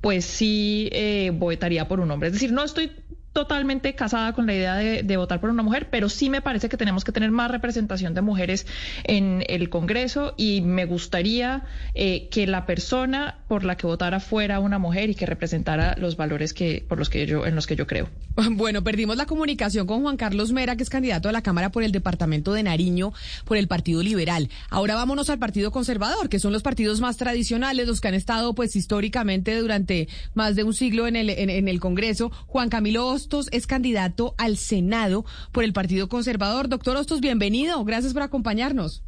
[0.00, 2.28] pues sí eh, votaría por un hombre.
[2.28, 2.92] Es decir, no estoy
[3.32, 6.76] totalmente casada con la idea de, votar por una mujer, pero sí me parece que
[6.76, 8.66] tenemos que tener más representación de mujeres
[9.04, 11.62] en el Congreso y me gustaría
[11.94, 16.16] eh, que la persona por la que votara fuera una mujer y que representara los
[16.16, 18.08] valores que por los que yo en los que yo creo.
[18.52, 21.82] Bueno, perdimos la comunicación con Juan Carlos Mera, que es candidato a la Cámara por
[21.82, 23.12] el departamento de Nariño
[23.44, 24.48] por el Partido Liberal.
[24.70, 28.54] Ahora vámonos al Partido Conservador, que son los partidos más tradicionales, los que han estado
[28.54, 32.30] pues históricamente durante más de un siglo en el en el Congreso.
[32.46, 36.68] Juan Camilo Hostos es candidato al Senado por el Partido Conservador.
[36.68, 37.84] Doctor Hostos, bienvenido.
[37.84, 39.04] Gracias por acompañarnos.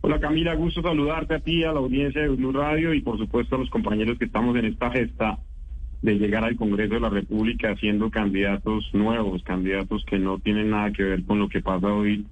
[0.00, 3.54] Hola Camila, gusto saludarte a ti, a la audiencia de Blue Radio y por supuesto
[3.54, 5.38] a los compañeros que estamos en esta gesta
[6.02, 10.90] de llegar al Congreso de la República siendo candidatos nuevos, candidatos que no tienen nada
[10.90, 12.26] que ver con lo que pasa hoy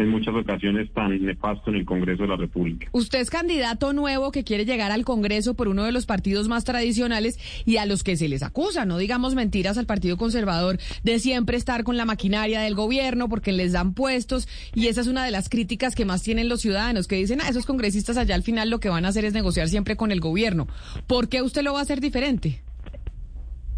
[0.00, 2.88] en muchas ocasiones tan nefasto en el Congreso de la República.
[2.92, 6.64] Usted es candidato nuevo que quiere llegar al Congreso por uno de los partidos más
[6.64, 11.18] tradicionales y a los que se les acusa, no digamos mentiras al Partido Conservador, de
[11.18, 15.24] siempre estar con la maquinaria del gobierno porque les dan puestos y esa es una
[15.24, 18.34] de las críticas que más tienen los ciudadanos, que dicen, a ah, esos congresistas allá
[18.34, 20.66] al final lo que van a hacer es negociar siempre con el gobierno.
[21.06, 22.62] ¿Por qué usted lo va a hacer diferente?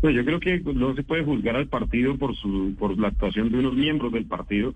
[0.00, 3.52] Pues yo creo que no se puede juzgar al partido por su por la actuación
[3.52, 4.74] de unos miembros del partido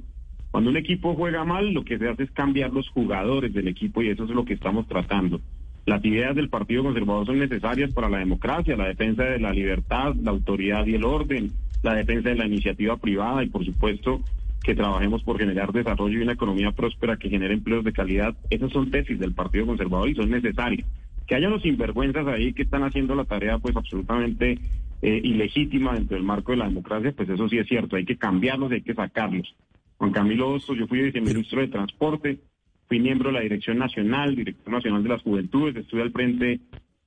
[0.57, 4.01] cuando un equipo juega mal, lo que se hace es cambiar los jugadores del equipo
[4.01, 5.39] y eso es lo que estamos tratando.
[5.85, 10.15] Las ideas del Partido Conservador son necesarias para la democracia, la defensa de la libertad,
[10.15, 14.23] la autoridad y el orden, la defensa de la iniciativa privada y, por supuesto,
[14.65, 18.35] que trabajemos por generar desarrollo y una economía próspera que genere empleos de calidad.
[18.49, 20.89] Esas son tesis del Partido Conservador y son necesarias.
[21.27, 24.59] Que haya los sinvergüenzas ahí que están haciendo la tarea pues absolutamente
[25.03, 28.17] eh, ilegítima dentro del marco de la democracia, pues eso sí es cierto, hay que
[28.17, 29.55] cambiarlos, hay que sacarlos.
[29.99, 32.39] Juan Camilo Hostos, yo fui viceministro de Transporte,
[32.87, 36.61] fui miembro de la Dirección Nacional, Director Nacional de las Juventudes, estuve al frente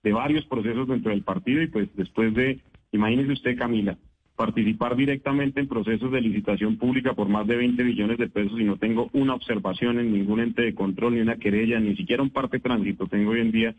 [0.04, 2.60] de varios procesos dentro del partido y pues después de,
[2.92, 3.98] imagínese usted Camila,
[4.36, 8.64] participar directamente en procesos de licitación pública por más de 20 billones de pesos y
[8.64, 12.30] no tengo una observación en ningún ente de control, ni una querella, ni siquiera un
[12.30, 13.76] parte de tránsito tengo hoy en día.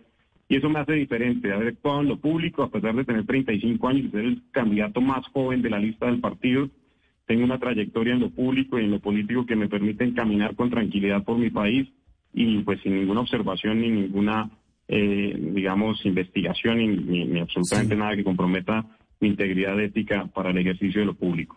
[0.49, 3.89] Y eso me hace diferente, haber actuado en lo público, a pesar de tener 35
[3.89, 6.69] años y ser el candidato más joven de la lista del partido,
[7.31, 10.69] tengo una trayectoria en lo público y en lo político que me permite caminar con
[10.69, 11.89] tranquilidad por mi país
[12.35, 14.51] y pues sin ninguna observación ni ninguna,
[14.89, 18.85] eh, digamos, investigación ni, absolutamente nada que comprometa
[19.21, 21.57] mi integridad ética para el ejercicio de lo público.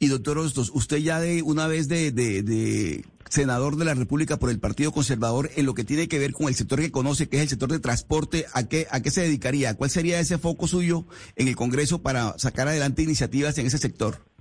[0.00, 4.50] Y doctor Ostos, usted ya de una vez de, de, senador de la República por
[4.50, 7.36] el Partido Conservador en lo que tiene que ver con el sector que conoce, que
[7.36, 9.74] es el sector de transporte, ¿a qué, a qué se dedicaría?
[9.74, 11.06] ¿Cuál sería ese foco suyo
[11.36, 14.33] en el Congreso para sacar adelante iniciativas en ese sector?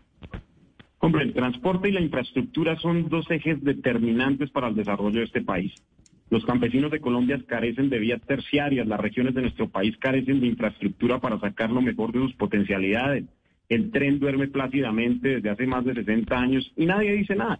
[1.03, 5.41] Hombre, el transporte y la infraestructura son dos ejes determinantes para el desarrollo de este
[5.41, 5.73] país.
[6.29, 10.47] Los campesinos de Colombia carecen de vías terciarias, las regiones de nuestro país carecen de
[10.47, 13.25] infraestructura para sacar lo mejor de sus potencialidades.
[13.67, 17.59] El tren duerme plácidamente desde hace más de 60 años y nadie dice nada.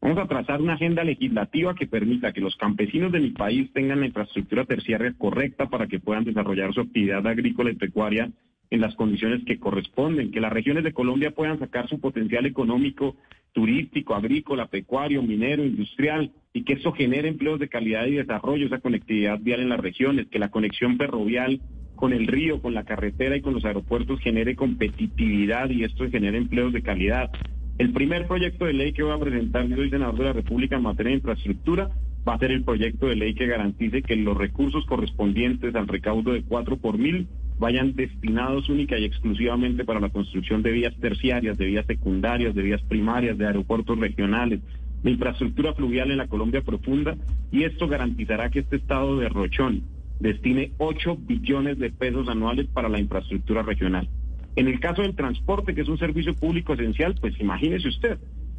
[0.00, 3.98] Vamos a trazar una agenda legislativa que permita que los campesinos de mi país tengan
[3.98, 8.30] la infraestructura terciaria correcta para que puedan desarrollar su actividad agrícola y pecuaria
[8.70, 13.16] en las condiciones que corresponden, que las regiones de Colombia puedan sacar su potencial económico,
[13.52, 18.80] turístico, agrícola, pecuario, minero, industrial, y que eso genere empleos de calidad y desarrollo, esa
[18.80, 21.60] conectividad vial en las regiones, que la conexión ferrovial
[21.94, 26.38] con el río, con la carretera y con los aeropuertos genere competitividad y esto genere
[26.38, 27.30] empleos de calidad.
[27.78, 30.76] El primer proyecto de ley que voy a presentar, yo soy senador de la República
[30.76, 31.90] en materia de infraestructura,
[32.26, 36.32] va a ser el proyecto de ley que garantice que los recursos correspondientes al recaudo
[36.32, 37.26] de 4 por mil
[37.58, 42.62] vayan destinados única y exclusivamente para la construcción de vías terciarias, de vías secundarias, de
[42.62, 44.60] vías primarias, de aeropuertos regionales,
[45.02, 47.16] de infraestructura fluvial en la Colombia profunda
[47.50, 49.82] y esto garantizará que este estado de Rochón
[50.20, 54.08] destine 8 billones de pesos anuales para la infraestructura regional.
[54.56, 58.18] En el caso del transporte, que es un servicio público esencial, pues imagínese usted,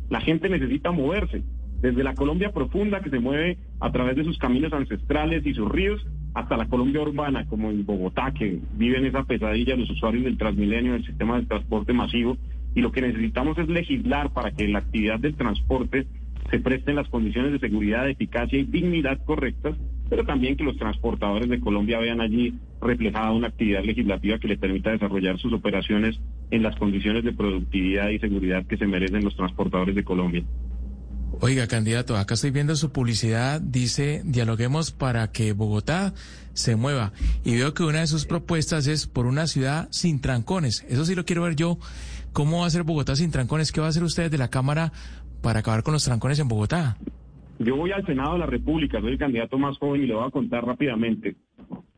[0.10, 1.44] la gente necesita moverse,
[1.82, 5.70] desde la Colombia profunda que se mueve a través de sus caminos ancestrales y sus
[5.70, 6.06] ríos,
[6.40, 10.94] hasta la Colombia urbana, como en Bogotá, que viven esa pesadilla los usuarios del Transmilenio,
[10.94, 12.38] del sistema de transporte masivo,
[12.76, 16.08] y lo que necesitamos es legislar para que la actividad del transporte
[16.50, 19.76] se presten las condiciones de seguridad, eficacia y dignidad correctas,
[20.10, 24.58] pero también que los transportadores de Colombia vean allí reflejada una actividad legislativa que les
[24.58, 29.36] permita desarrollar sus operaciones en las condiciones de productividad y seguridad que se merecen los
[29.36, 30.44] transportadores de Colombia.
[31.42, 36.14] Oiga, candidato, acá estoy viendo su publicidad, dice, dialoguemos para que Bogotá
[36.52, 37.14] se mueva.
[37.46, 40.86] Y veo que una de sus propuestas es por una ciudad sin trancones.
[40.90, 41.78] Eso sí lo quiero ver yo.
[42.34, 43.72] ¿Cómo va a ser Bogotá sin trancones?
[43.72, 44.92] ¿Qué va a hacer ustedes de la Cámara
[45.42, 46.98] para acabar con los trancones en Bogotá?
[47.58, 50.28] Yo voy al Senado de la República, soy el candidato más joven y le voy
[50.28, 51.38] a contar rápidamente.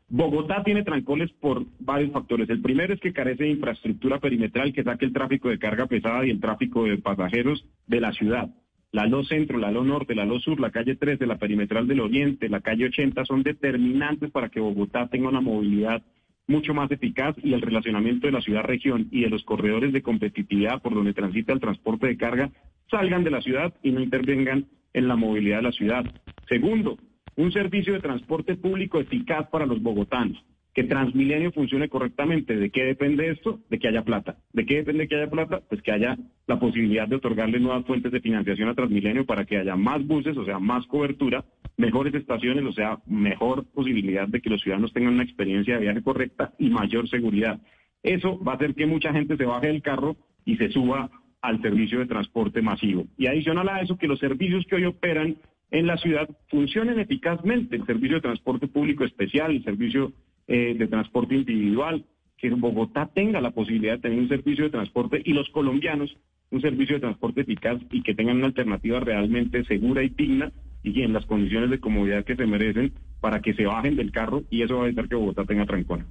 [0.07, 2.47] Bogotá tiene trancones por varios factores.
[2.49, 6.27] El primero es que carece de infraestructura perimetral que saque el tráfico de carga pesada
[6.27, 8.51] y el tráfico de pasajeros de la ciudad.
[8.91, 12.01] La LO Centro, la LO Norte, la LO Sur, la calle 13, la perimetral del
[12.01, 16.03] Oriente, la calle 80 son determinantes para que Bogotá tenga una movilidad
[16.47, 20.81] mucho más eficaz y el relacionamiento de la ciudad-región y de los corredores de competitividad
[20.81, 22.51] por donde transita el transporte de carga
[22.89, 26.03] salgan de la ciudad y no intervengan en la movilidad de la ciudad.
[26.49, 26.97] Segundo,
[27.37, 30.43] un servicio de transporte público eficaz para los bogotanos
[30.73, 32.55] que Transmilenio funcione correctamente.
[32.55, 33.59] ¿De qué depende esto?
[33.69, 34.37] De que haya plata.
[34.53, 35.61] ¿De qué depende que haya plata?
[35.67, 36.17] Pues que haya
[36.47, 40.37] la posibilidad de otorgarle nuevas fuentes de financiación a Transmilenio para que haya más buses,
[40.37, 41.43] o sea, más cobertura,
[41.77, 46.01] mejores estaciones, o sea, mejor posibilidad de que los ciudadanos tengan una experiencia de viaje
[46.01, 47.59] correcta y mayor seguridad.
[48.03, 50.15] Eso va a hacer que mucha gente se baje del carro
[50.45, 51.09] y se suba
[51.41, 53.07] al servicio de transporte masivo.
[53.17, 55.37] Y adicional a eso, que los servicios que hoy operan
[55.71, 60.11] en la ciudad funcionen eficazmente, el servicio de transporte público especial, el servicio
[60.47, 62.05] eh, de transporte individual,
[62.37, 66.15] que Bogotá tenga la posibilidad de tener un servicio de transporte y los colombianos
[66.49, 70.51] un servicio de transporte eficaz y que tengan una alternativa realmente segura y digna
[70.83, 74.43] y en las condiciones de comodidad que se merecen para que se bajen del carro
[74.49, 76.07] y eso va a evitar que Bogotá tenga trancón.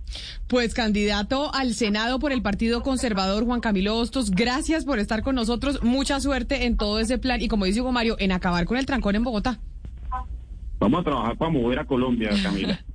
[0.46, 5.34] Pues candidato al Senado por el Partido Conservador, Juan Camilo Hostos, gracias por estar con
[5.34, 5.82] nosotros.
[5.82, 8.86] Mucha suerte en todo ese plan y como dice Hugo Mario, en acabar con el
[8.86, 9.58] trancón en Bogotá.
[10.78, 12.80] Vamos a trabajar para mover a Colombia, Camila.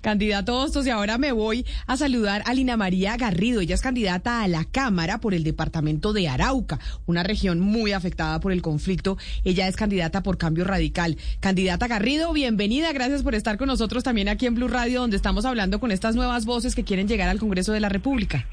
[0.00, 3.60] Candidato Hostos, y ahora me voy a saludar a Lina María Garrido.
[3.60, 8.40] Ella es candidata a la Cámara por el departamento de Arauca, una región muy afectada
[8.40, 9.18] por el conflicto.
[9.44, 11.16] Ella es candidata por Cambio Radical.
[11.40, 12.92] Candidata Garrido, bienvenida.
[12.92, 16.14] Gracias por estar con nosotros también aquí en Blue Radio, donde estamos hablando con estas
[16.14, 18.46] nuevas voces que quieren llegar al Congreso de la República.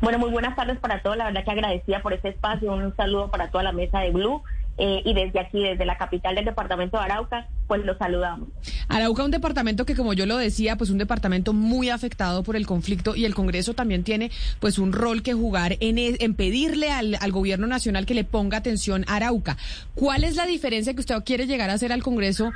[0.00, 1.16] Bueno, muy buenas tardes para todos.
[1.16, 2.72] La verdad que agradecida por este espacio.
[2.72, 4.42] Un saludo para toda la mesa de Blue.
[4.80, 8.48] Eh, y desde aquí, desde la capital del departamento de Arauca, pues los saludamos.
[8.88, 12.64] Arauca, un departamento que, como yo lo decía, pues un departamento muy afectado por el
[12.64, 16.92] conflicto y el Congreso también tiene pues un rol que jugar en, e, en pedirle
[16.92, 19.56] al, al gobierno nacional que le ponga atención a Arauca.
[19.96, 22.52] ¿Cuál es la diferencia que usted quiere llegar a hacer al Congreso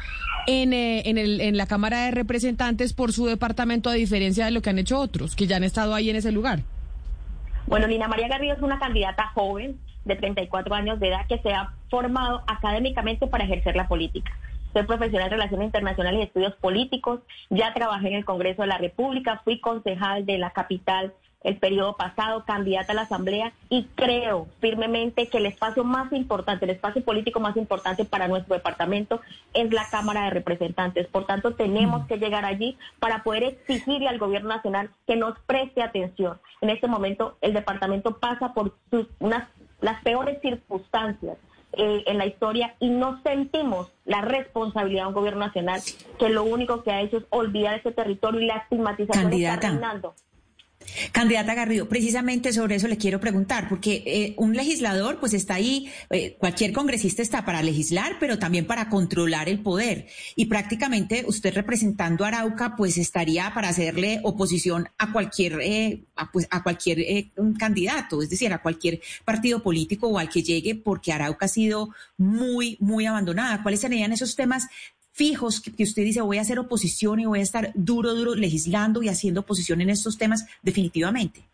[0.46, 4.52] en, eh, en, el, en la Cámara de Representantes por su departamento, a diferencia de
[4.52, 6.60] lo que han hecho otros, que ya han estado ahí en ese lugar?
[7.66, 11.50] Bueno, Lina María Garrido es una candidata joven de 34 años de edad que se
[11.50, 14.32] ha formado académicamente para ejercer la política.
[14.72, 17.20] Soy profesional de Relaciones Internacionales y Estudios Políticos,
[17.50, 21.12] ya trabajé en el Congreso de la República, fui concejal de la capital
[21.44, 26.64] el periodo pasado, candidata a la Asamblea y creo firmemente que el espacio más importante,
[26.64, 29.20] el espacio político más importante para nuestro departamento
[29.52, 31.08] es la Cámara de Representantes.
[31.08, 32.06] Por tanto, tenemos mm.
[32.06, 36.40] que llegar allí para poder exigirle al Gobierno Nacional que nos preste atención.
[36.62, 39.46] En este momento, el departamento pasa por sus, unas
[39.82, 41.36] las peores circunstancias
[41.74, 45.80] eh, en la historia y no sentimos la responsabilidad de un gobierno nacional
[46.18, 50.14] que lo único que ha hecho es olvidar ese territorio y la estigmatización está reinando.
[51.12, 55.90] Candidata Garrido, precisamente sobre eso le quiero preguntar, porque eh, un legislador pues está ahí,
[56.10, 60.06] eh, cualquier congresista está para legislar, pero también para controlar el poder.
[60.36, 66.46] Y prácticamente usted representando a Arauca pues estaría para hacerle oposición a cualquier, eh, pues,
[66.50, 71.46] a cualquier candidato, es decir, a cualquier partido político o al que llegue, porque Arauca
[71.46, 73.62] ha sido muy, muy abandonada.
[73.62, 74.68] ¿Cuáles serían esos temas
[75.12, 79.02] fijos que, usted dice voy a hacer oposición y voy a estar duro, duro legislando
[79.02, 81.44] y haciendo oposición en estos temas definitivamente?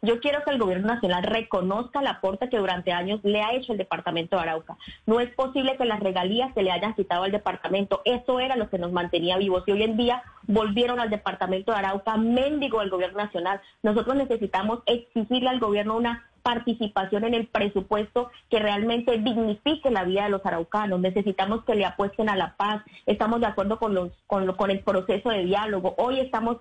[0.00, 3.72] Yo quiero que el gobierno nacional reconozca el aporte que durante años le ha hecho
[3.72, 4.76] el departamento de Arauca.
[5.06, 8.00] No es posible que las regalías se le hayan quitado al departamento.
[8.04, 9.64] Eso era lo que nos mantenía vivos.
[9.66, 13.60] Y hoy en día volvieron al departamento de Arauca, mendigo del gobierno nacional.
[13.82, 20.24] Nosotros necesitamos exigirle al gobierno una participación en el presupuesto que realmente dignifique la vida
[20.24, 20.98] de los araucanos.
[20.98, 22.82] Necesitamos que le apuesten a la paz.
[23.04, 25.94] Estamos de acuerdo con, los, con, con el proceso de diálogo.
[25.98, 26.56] Hoy estamos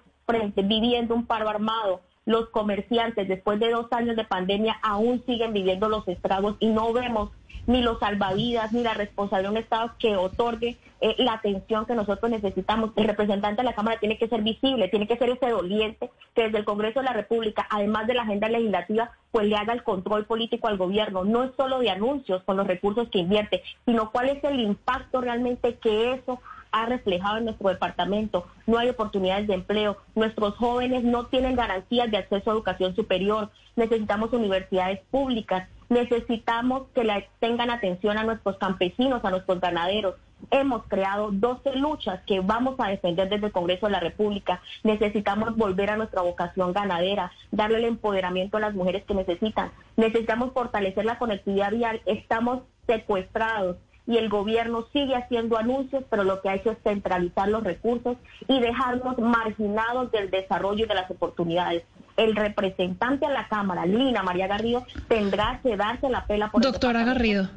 [0.58, 2.02] viviendo un paro armado.
[2.26, 6.92] Los comerciantes, después de dos años de pandemia, aún siguen viviendo los estragos y no
[6.92, 7.30] vemos
[7.68, 11.94] ni los salvavidas, ni la responsabilidad de un Estado que otorgue eh, la atención que
[11.94, 12.92] nosotros necesitamos.
[12.96, 16.44] El representante de la Cámara tiene que ser visible, tiene que ser ese doliente que
[16.44, 19.84] desde el Congreso de la República, además de la agenda legislativa, pues le haga el
[19.84, 21.24] control político al gobierno.
[21.26, 25.22] No es solo de anuncios con los recursos que invierte, sino cuál es el impacto
[25.22, 26.40] realmente que eso
[26.72, 28.48] ha reflejado en nuestro departamento.
[28.66, 29.98] No hay oportunidades de empleo.
[30.16, 33.50] Nuestros jóvenes no tienen garantías de acceso a educación superior.
[33.76, 35.68] Necesitamos universidades públicas.
[35.90, 40.16] Necesitamos que le tengan atención a nuestros campesinos, a nuestros ganaderos.
[40.52, 44.62] Hemos creado 12 luchas que vamos a defender desde el Congreso de la República.
[44.84, 49.72] Necesitamos volver a nuestra vocación ganadera, darle el empoderamiento a las mujeres que necesitan.
[49.96, 52.02] Necesitamos fortalecer la conectividad vial.
[52.06, 53.78] Estamos secuestrados
[54.08, 58.18] y el gobierno sigue haciendo anuncios, pero lo que ha hecho es centralizar los recursos
[58.48, 61.84] y dejarnos marginados del desarrollo y de las oportunidades.
[62.18, 67.04] El representante a la Cámara, Lina María Garrido, tendrá que darse la pela por Doctora
[67.04, 67.50] Garrido.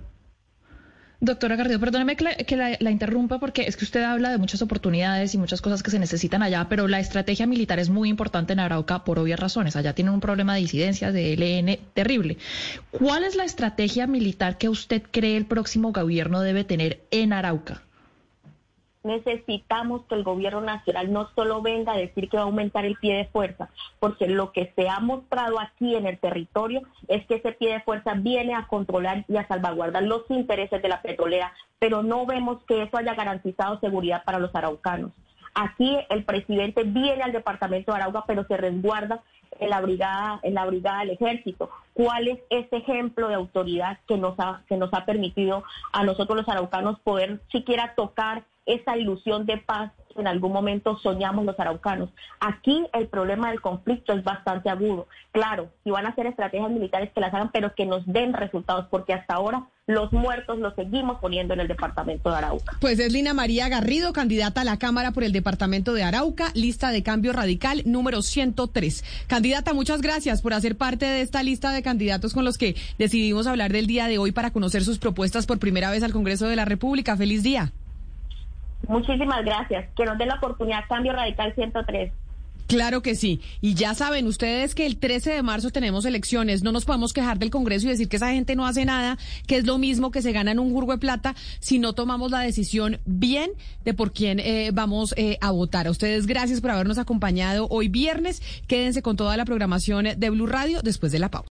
[1.22, 5.38] Doctora Garrido, perdóneme que, la, interrumpa porque es que usted habla de muchas oportunidades y
[5.38, 9.04] muchas cosas que se necesitan allá, pero la estrategia militar es muy importante en Arauca
[9.04, 9.76] por obvias razones.
[9.76, 12.38] Allá tienen un problema de disidencias, de ELN terrible.
[12.90, 17.82] ¿Cuál es la estrategia militar que usted cree el próximo gobierno debe tener en Arauca?
[19.02, 22.96] Necesitamos que el gobierno nacional no solo venga a decir que va a aumentar el
[22.96, 27.36] pie de fuerza, porque lo que se ha mostrado aquí en el territorio es que
[27.36, 31.52] ese pie de fuerza viene a controlar y a salvaguardar los intereses de la petrolera,
[31.78, 35.12] pero no vemos que eso haya garantizado seguridad para los araucanos.
[35.54, 39.22] Aquí el presidente viene al departamento de Arauca, pero se resguarda
[39.58, 41.70] en la brigada, en la brigada del ejército.
[41.92, 46.36] ¿Cuál es ese ejemplo de autoridad que nos ha, que nos ha permitido a nosotros
[46.38, 48.44] los araucanos poder siquiera tocar
[48.74, 52.10] esa ilusión de paz en algún momento soñamos los araucanos.
[52.40, 55.06] Aquí el problema del conflicto es bastante agudo.
[55.32, 58.86] Claro, si van a hacer estrategias militares que las hagan, pero que nos den resultados,
[58.90, 62.76] porque hasta ahora los muertos los seguimos poniendo en el departamento de Arauca.
[62.80, 66.92] Pues es Lina María Garrido, candidata a la Cámara por el departamento de Arauca, lista
[66.92, 69.04] de cambio radical número 103.
[69.26, 73.46] Candidata, muchas gracias por hacer parte de esta lista de candidatos con los que decidimos
[73.46, 76.56] hablar del día de hoy para conocer sus propuestas por primera vez al Congreso de
[76.56, 77.16] la República.
[77.16, 77.72] Feliz día.
[78.88, 79.88] Muchísimas gracias.
[79.94, 82.12] Que nos den la oportunidad Cambio Radical 103.
[82.70, 83.40] Claro que sí.
[83.60, 86.62] Y ya saben ustedes que el 13 de marzo tenemos elecciones.
[86.62, 89.18] No nos podemos quejar del Congreso y decir que esa gente no hace nada,
[89.48, 92.30] que es lo mismo que se gana en un jurgo de plata si no tomamos
[92.30, 93.50] la decisión bien
[93.84, 95.88] de por quién eh, vamos eh, a votar.
[95.88, 98.40] A ustedes gracias por habernos acompañado hoy viernes.
[98.68, 101.48] Quédense con toda la programación de Blue Radio después de la pausa.